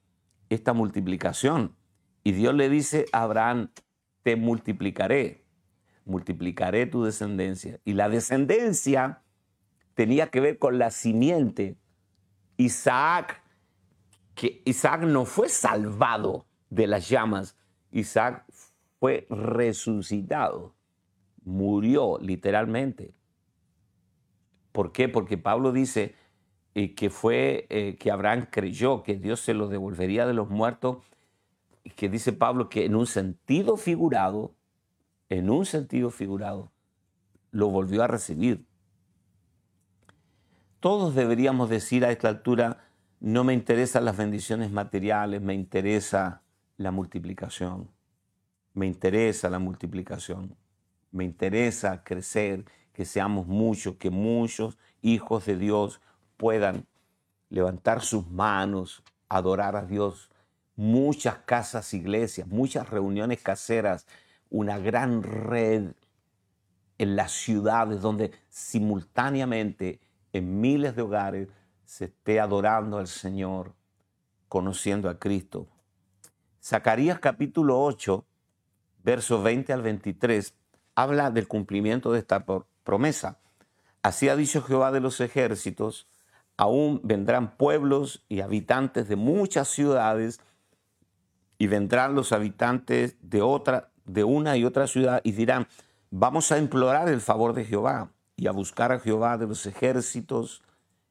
esta 0.49 0.73
multiplicación. 0.73 1.75
Y 2.23 2.33
Dios 2.33 2.53
le 2.53 2.69
dice 2.69 3.05
a 3.13 3.23
Abraham, 3.23 3.71
te 4.23 4.35
multiplicaré, 4.35 5.45
multiplicaré 6.05 6.85
tu 6.85 7.03
descendencia. 7.03 7.79
Y 7.85 7.93
la 7.93 8.09
descendencia 8.09 9.23
tenía 9.93 10.29
que 10.29 10.41
ver 10.41 10.59
con 10.59 10.77
la 10.77 10.91
simiente. 10.91 11.77
Isaac, 12.57 13.41
que 14.35 14.61
Isaac 14.65 15.01
no 15.03 15.23
fue 15.25 15.47
salvado 15.47 16.45
de 16.69 16.87
las 16.87 17.07
llamas, 17.07 17.57
Isaac 17.91 18.45
fue 18.99 19.27
resucitado, 19.29 20.75
murió 21.43 22.17
literalmente. 22.19 23.13
¿Por 24.73 24.91
qué? 24.91 25.07
Porque 25.07 25.37
Pablo 25.37 25.71
dice 25.71 26.15
eh, 26.75 26.93
que 26.93 27.09
fue 27.09 27.65
eh, 27.69 27.97
que 27.97 28.11
Abraham 28.11 28.47
creyó 28.51 29.03
que 29.03 29.15
Dios 29.15 29.39
se 29.39 29.53
lo 29.53 29.67
devolvería 29.67 30.25
de 30.25 30.33
los 30.33 30.49
muertos, 30.49 30.97
y 31.83 31.91
que 31.91 32.09
dice 32.09 32.33
Pablo 32.33 32.69
que 32.69 32.85
en 32.85 32.95
un 32.95 33.07
sentido 33.07 33.77
figurado, 33.77 34.53
en 35.29 35.49
un 35.49 35.65
sentido 35.65 36.09
figurado, 36.09 36.71
lo 37.51 37.69
volvió 37.69 38.03
a 38.03 38.07
recibir. 38.07 38.65
Todos 40.79 41.15
deberíamos 41.15 41.69
decir 41.69 42.05
a 42.05 42.11
esta 42.11 42.29
altura, 42.29 42.85
no 43.19 43.43
me 43.43 43.53
interesan 43.53 44.05
las 44.05 44.15
bendiciones 44.15 44.71
materiales, 44.71 45.41
me 45.41 45.53
interesa 45.53 46.43
la 46.77 46.91
multiplicación. 46.91 47.89
Me 48.73 48.85
interesa 48.85 49.49
la 49.49 49.59
multiplicación. 49.59 50.55
Me 51.11 51.25
interesa 51.25 52.03
crecer, 52.03 52.65
que 52.93 53.03
seamos 53.03 53.47
muchos, 53.47 53.95
que 53.95 54.09
muchos 54.09 54.77
hijos 55.01 55.45
de 55.45 55.57
Dios 55.57 56.01
puedan 56.39 56.87
levantar 57.49 58.01
sus 58.01 58.25
manos, 58.31 59.03
adorar 59.27 59.75
a 59.75 59.85
Dios. 59.85 60.31
Muchas 60.77 61.39
casas, 61.39 61.93
iglesias, 61.93 62.47
muchas 62.47 62.89
reuniones 62.89 63.41
caseras, 63.41 64.07
una 64.49 64.79
gran 64.79 65.21
red 65.21 65.91
en 66.97 67.15
las 67.17 67.33
ciudades 67.33 67.99
donde 67.99 68.31
simultáneamente 68.47 69.99
en 70.31 70.61
miles 70.61 70.95
de 70.95 71.01
hogares 71.01 71.49
se 71.83 72.05
esté 72.05 72.39
adorando 72.39 72.99
al 72.99 73.07
Señor, 73.07 73.73
conociendo 74.47 75.09
a 75.09 75.19
Cristo. 75.19 75.67
Zacarías 76.63 77.19
capítulo 77.19 77.83
8, 77.83 78.25
versos 79.03 79.43
20 79.43 79.73
al 79.73 79.81
23, 79.81 80.53
habla 80.95 81.31
del 81.31 81.49
cumplimiento 81.49 82.13
de 82.13 82.19
esta 82.19 82.45
promesa. 82.85 83.39
Así 84.01 84.29
ha 84.29 84.37
dicho 84.37 84.61
Jehová 84.61 84.93
de 84.93 85.01
los 85.01 85.19
ejércitos, 85.19 86.07
aún 86.59 86.99
vendrán 87.05 87.55
pueblos 87.55 88.25
y 88.27 88.41
habitantes 88.41 89.07
de 89.07 89.15
muchas 89.15 89.69
ciudades 89.69 90.41
y 91.57 91.67
vendrán 91.67 92.15
los 92.15 92.33
habitantes 92.33 93.15
de 93.21 93.41
otra 93.41 93.91
de 94.03 94.25
una 94.25 94.57
y 94.57 94.65
otra 94.65 94.85
ciudad 94.87 95.21
y 95.23 95.31
dirán, 95.31 95.69
vamos 96.11 96.51
a 96.51 96.57
implorar 96.57 97.07
el 97.07 97.21
favor 97.21 97.53
de 97.53 97.63
Jehová 97.63 98.11
y 98.35 98.47
a 98.47 98.51
buscar 98.51 98.91
a 98.91 98.99
Jehová 98.99 99.37
de 99.37 99.47
los 99.47 99.65
ejércitos. 99.65 100.61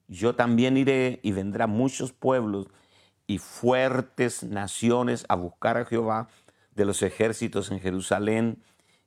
Yo 0.06 0.34
también 0.34 0.76
iré 0.76 1.18
y 1.22 1.32
vendrán 1.32 1.70
muchos 1.70 2.12
pueblos 2.12 2.66
y 3.26 3.38
fuertes 3.38 4.44
naciones 4.44 5.24
a 5.30 5.36
buscar 5.36 5.78
a 5.78 5.86
Jehová 5.86 6.28
de 6.74 6.84
los 6.84 7.00
ejércitos 7.00 7.70
en 7.70 7.80
Jerusalén 7.80 8.62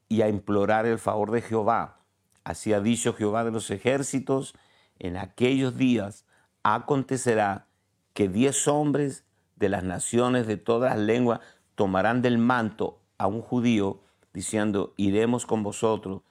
y 0.09 0.23
a 0.23 0.27
implorar 0.27 0.87
el 0.87 0.97
favor 0.97 1.29
de 1.29 1.43
Jehová. 1.43 1.99
Así 2.43 2.73
ha 2.73 2.79
dicho 2.79 3.13
Jehová 3.13 3.43
de 3.43 3.51
los 3.51 3.69
ejércitos, 3.69 4.55
en 4.97 5.17
aquellos 5.17 5.77
días 5.77 6.25
acontecerá 6.63 7.67
que 8.13 8.27
diez 8.27 8.67
hombres 8.67 9.25
de 9.55 9.69
las 9.69 9.83
naciones 9.83 10.47
de 10.47 10.57
todas 10.57 10.95
las 10.95 11.05
lenguas 11.05 11.39
tomarán 11.75 12.21
del 12.21 12.37
manto 12.37 12.99
a 13.17 13.27
un 13.27 13.41
judío, 13.41 14.01
diciendo, 14.33 14.93
iremos 14.97 15.45
con 15.45 15.63
vosotros, 15.63 16.21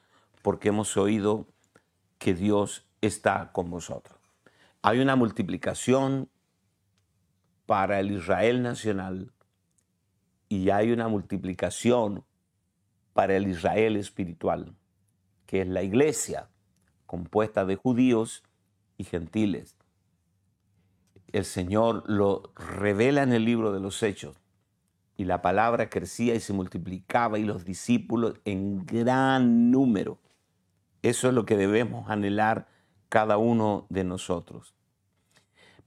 porque 0.41 0.69
hemos 0.69 0.97
oído 0.97 1.47
que 2.17 2.33
Dios 2.33 2.85
está 3.01 3.51
con 3.51 3.69
vosotros. 3.69 4.19
Hay 4.81 4.99
una 4.99 5.15
multiplicación 5.15 6.29
para 7.65 7.99
el 7.99 8.11
Israel 8.11 8.61
nacional 8.63 9.31
y 10.49 10.69
hay 10.69 10.91
una 10.91 11.07
multiplicación 11.07 12.25
para 13.13 13.35
el 13.37 13.47
Israel 13.47 13.95
espiritual, 13.95 14.75
que 15.45 15.61
es 15.61 15.67
la 15.67 15.83
iglesia 15.83 16.49
compuesta 17.05 17.65
de 17.65 17.75
judíos 17.75 18.43
y 18.97 19.03
gentiles. 19.03 19.77
El 21.33 21.45
Señor 21.45 22.03
lo 22.07 22.51
revela 22.55 23.23
en 23.23 23.33
el 23.33 23.45
libro 23.45 23.71
de 23.71 23.79
los 23.79 24.01
Hechos 24.03 24.37
y 25.17 25.25
la 25.25 25.41
palabra 25.41 25.89
crecía 25.89 26.35
y 26.35 26.39
se 26.39 26.53
multiplicaba 26.53 27.39
y 27.39 27.43
los 27.43 27.65
discípulos 27.65 28.35
en 28.45 28.85
gran 28.85 29.71
número 29.71 30.19
eso 31.01 31.29
es 31.29 31.33
lo 31.33 31.45
que 31.45 31.57
debemos 31.57 32.09
anhelar 32.09 32.67
cada 33.09 33.37
uno 33.37 33.87
de 33.89 34.03
nosotros. 34.03 34.75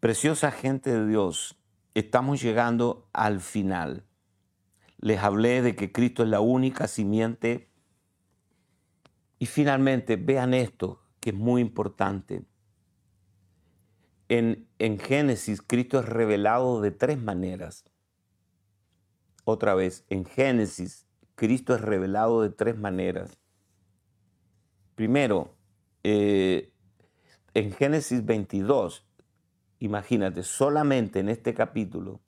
Preciosa 0.00 0.50
gente 0.50 0.90
de 0.90 1.06
Dios, 1.06 1.56
estamos 1.94 2.42
llegando 2.42 3.08
al 3.12 3.40
final. 3.40 4.04
Les 4.98 5.20
hablé 5.20 5.62
de 5.62 5.76
que 5.76 5.92
Cristo 5.92 6.24
es 6.24 6.28
la 6.28 6.40
única 6.40 6.88
simiente. 6.88 7.70
Y 9.38 9.46
finalmente, 9.46 10.16
vean 10.16 10.52
esto, 10.52 11.02
que 11.20 11.30
es 11.30 11.36
muy 11.36 11.60
importante. 11.60 12.44
En, 14.36 14.98
Génesis, 14.98 15.62
Cristo 15.62 16.00
es 16.00 16.06
revelado 16.06 16.80
de 16.80 16.90
tres 16.90 17.22
maneras. 17.22 17.84
Otra 19.44 19.76
vez, 19.76 20.04
en 20.08 20.24
Génesis, 20.24 21.06
Cristo 21.36 21.72
es 21.72 21.80
revelado 21.80 22.42
de 22.42 22.50
tres 22.50 22.76
maneras. 22.76 23.38
Primero, 24.96 25.54
eh, 26.02 26.72
en 27.54 27.70
Génesis 27.70 28.24
22, 28.24 29.06
imagínate, 29.78 30.42
solamente 30.42 31.20
en 31.20 31.28
este 31.28 31.54
capítulo, 31.54 32.20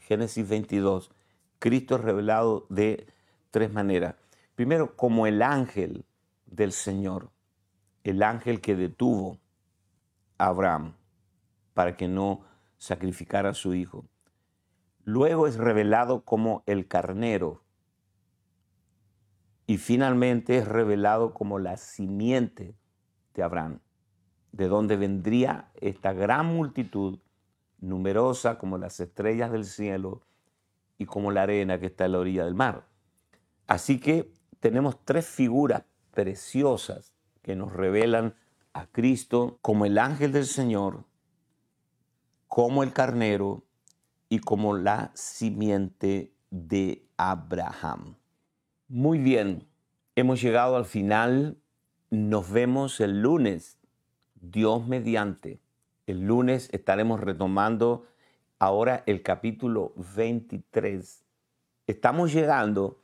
Génesis 0.00 0.48
22, 0.48 1.12
Cristo 1.60 1.94
es 1.94 2.00
revelado 2.00 2.66
de 2.70 3.06
tres 3.52 3.72
maneras. 3.72 4.16
Primero, 4.56 4.96
como 4.96 5.28
el 5.28 5.42
ángel 5.42 6.04
del 6.46 6.72
Señor, 6.72 7.30
el 8.02 8.24
ángel 8.24 8.60
que 8.60 8.74
detuvo 8.74 9.38
Abraham 10.42 10.94
para 11.74 11.96
que 11.96 12.08
no 12.08 12.44
sacrificara 12.76 13.50
a 13.50 13.54
su 13.54 13.74
hijo. 13.74 14.04
Luego 15.04 15.46
es 15.46 15.56
revelado 15.56 16.24
como 16.24 16.62
el 16.66 16.88
carnero. 16.88 17.62
Y 19.66 19.78
finalmente 19.78 20.58
es 20.58 20.66
revelado 20.66 21.32
como 21.32 21.58
la 21.58 21.76
simiente 21.76 22.74
de 23.34 23.42
Abraham, 23.42 23.80
de 24.50 24.68
donde 24.68 24.96
vendría 24.96 25.70
esta 25.80 26.12
gran 26.12 26.46
multitud, 26.46 27.20
numerosa 27.80 28.58
como 28.58 28.78
las 28.78 29.00
estrellas 29.00 29.50
del 29.50 29.64
cielo 29.64 30.22
y 30.98 31.06
como 31.06 31.30
la 31.30 31.42
arena 31.42 31.78
que 31.78 31.86
está 31.86 32.04
en 32.04 32.12
la 32.12 32.18
orilla 32.18 32.44
del 32.44 32.54
mar. 32.54 32.86
Así 33.66 33.98
que 33.98 34.32
tenemos 34.60 35.04
tres 35.04 35.26
figuras 35.26 35.84
preciosas 36.12 37.14
que 37.42 37.56
nos 37.56 37.72
revelan 37.72 38.34
a 38.72 38.86
Cristo 38.86 39.58
como 39.62 39.84
el 39.84 39.98
ángel 39.98 40.32
del 40.32 40.46
Señor, 40.46 41.04
como 42.48 42.82
el 42.82 42.92
carnero 42.92 43.64
y 44.28 44.38
como 44.38 44.76
la 44.76 45.10
simiente 45.14 46.32
de 46.50 47.06
Abraham. 47.16 48.16
Muy 48.88 49.18
bien, 49.18 49.66
hemos 50.16 50.40
llegado 50.40 50.76
al 50.76 50.84
final. 50.84 51.58
Nos 52.10 52.50
vemos 52.50 53.00
el 53.00 53.22
lunes, 53.22 53.78
Dios 54.34 54.86
mediante. 54.86 55.60
El 56.06 56.26
lunes 56.26 56.68
estaremos 56.72 57.20
retomando 57.20 58.06
ahora 58.58 59.02
el 59.06 59.22
capítulo 59.22 59.92
23. 60.16 61.24
Estamos 61.86 62.32
llegando 62.32 63.02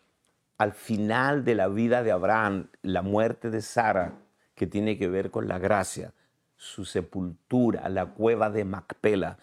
al 0.59 0.73
final 0.73 1.45
de 1.45 1.55
la 1.55 1.69
vida 1.69 2.03
de 2.03 2.13
Abraham, 2.13 2.69
la 2.83 3.03
muerte 3.03 3.51
de 3.51 3.63
Sara, 3.63 4.19
que 4.59 4.67
tiene 4.67 4.99
que 4.99 5.09
ver 5.09 5.31
con 5.31 5.49
la 5.49 5.59
gracia, 5.59 6.13
su 6.57 6.85
sepultura, 6.85 7.89
la 7.89 8.07
cueva 8.07 8.51
de 8.51 8.67
Macpela 8.67 9.39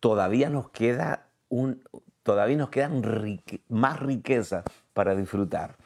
todavía 0.00 0.50
nos 0.50 0.70
queda 0.70 1.28
un, 1.48 1.82
todavía 2.22 2.56
nos 2.56 2.70
quedan 2.70 3.02
más 3.68 4.00
riqueza 4.00 4.62
para 4.92 5.14
disfrutar. 5.14 5.76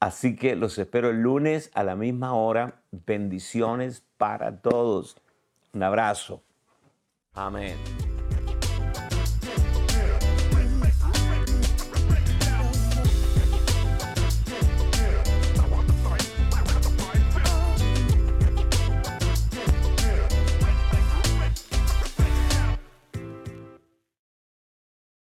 Así 0.00 0.36
que 0.36 0.54
los 0.54 0.78
espero 0.78 1.10
el 1.10 1.22
lunes 1.22 1.70
a 1.74 1.82
la 1.82 1.96
misma 1.96 2.34
hora. 2.34 2.82
Bendiciones 2.90 4.04
para 4.18 4.60
todos. 4.60 5.16
Un 5.72 5.82
abrazo. 5.82 6.42
Amén. 7.32 8.03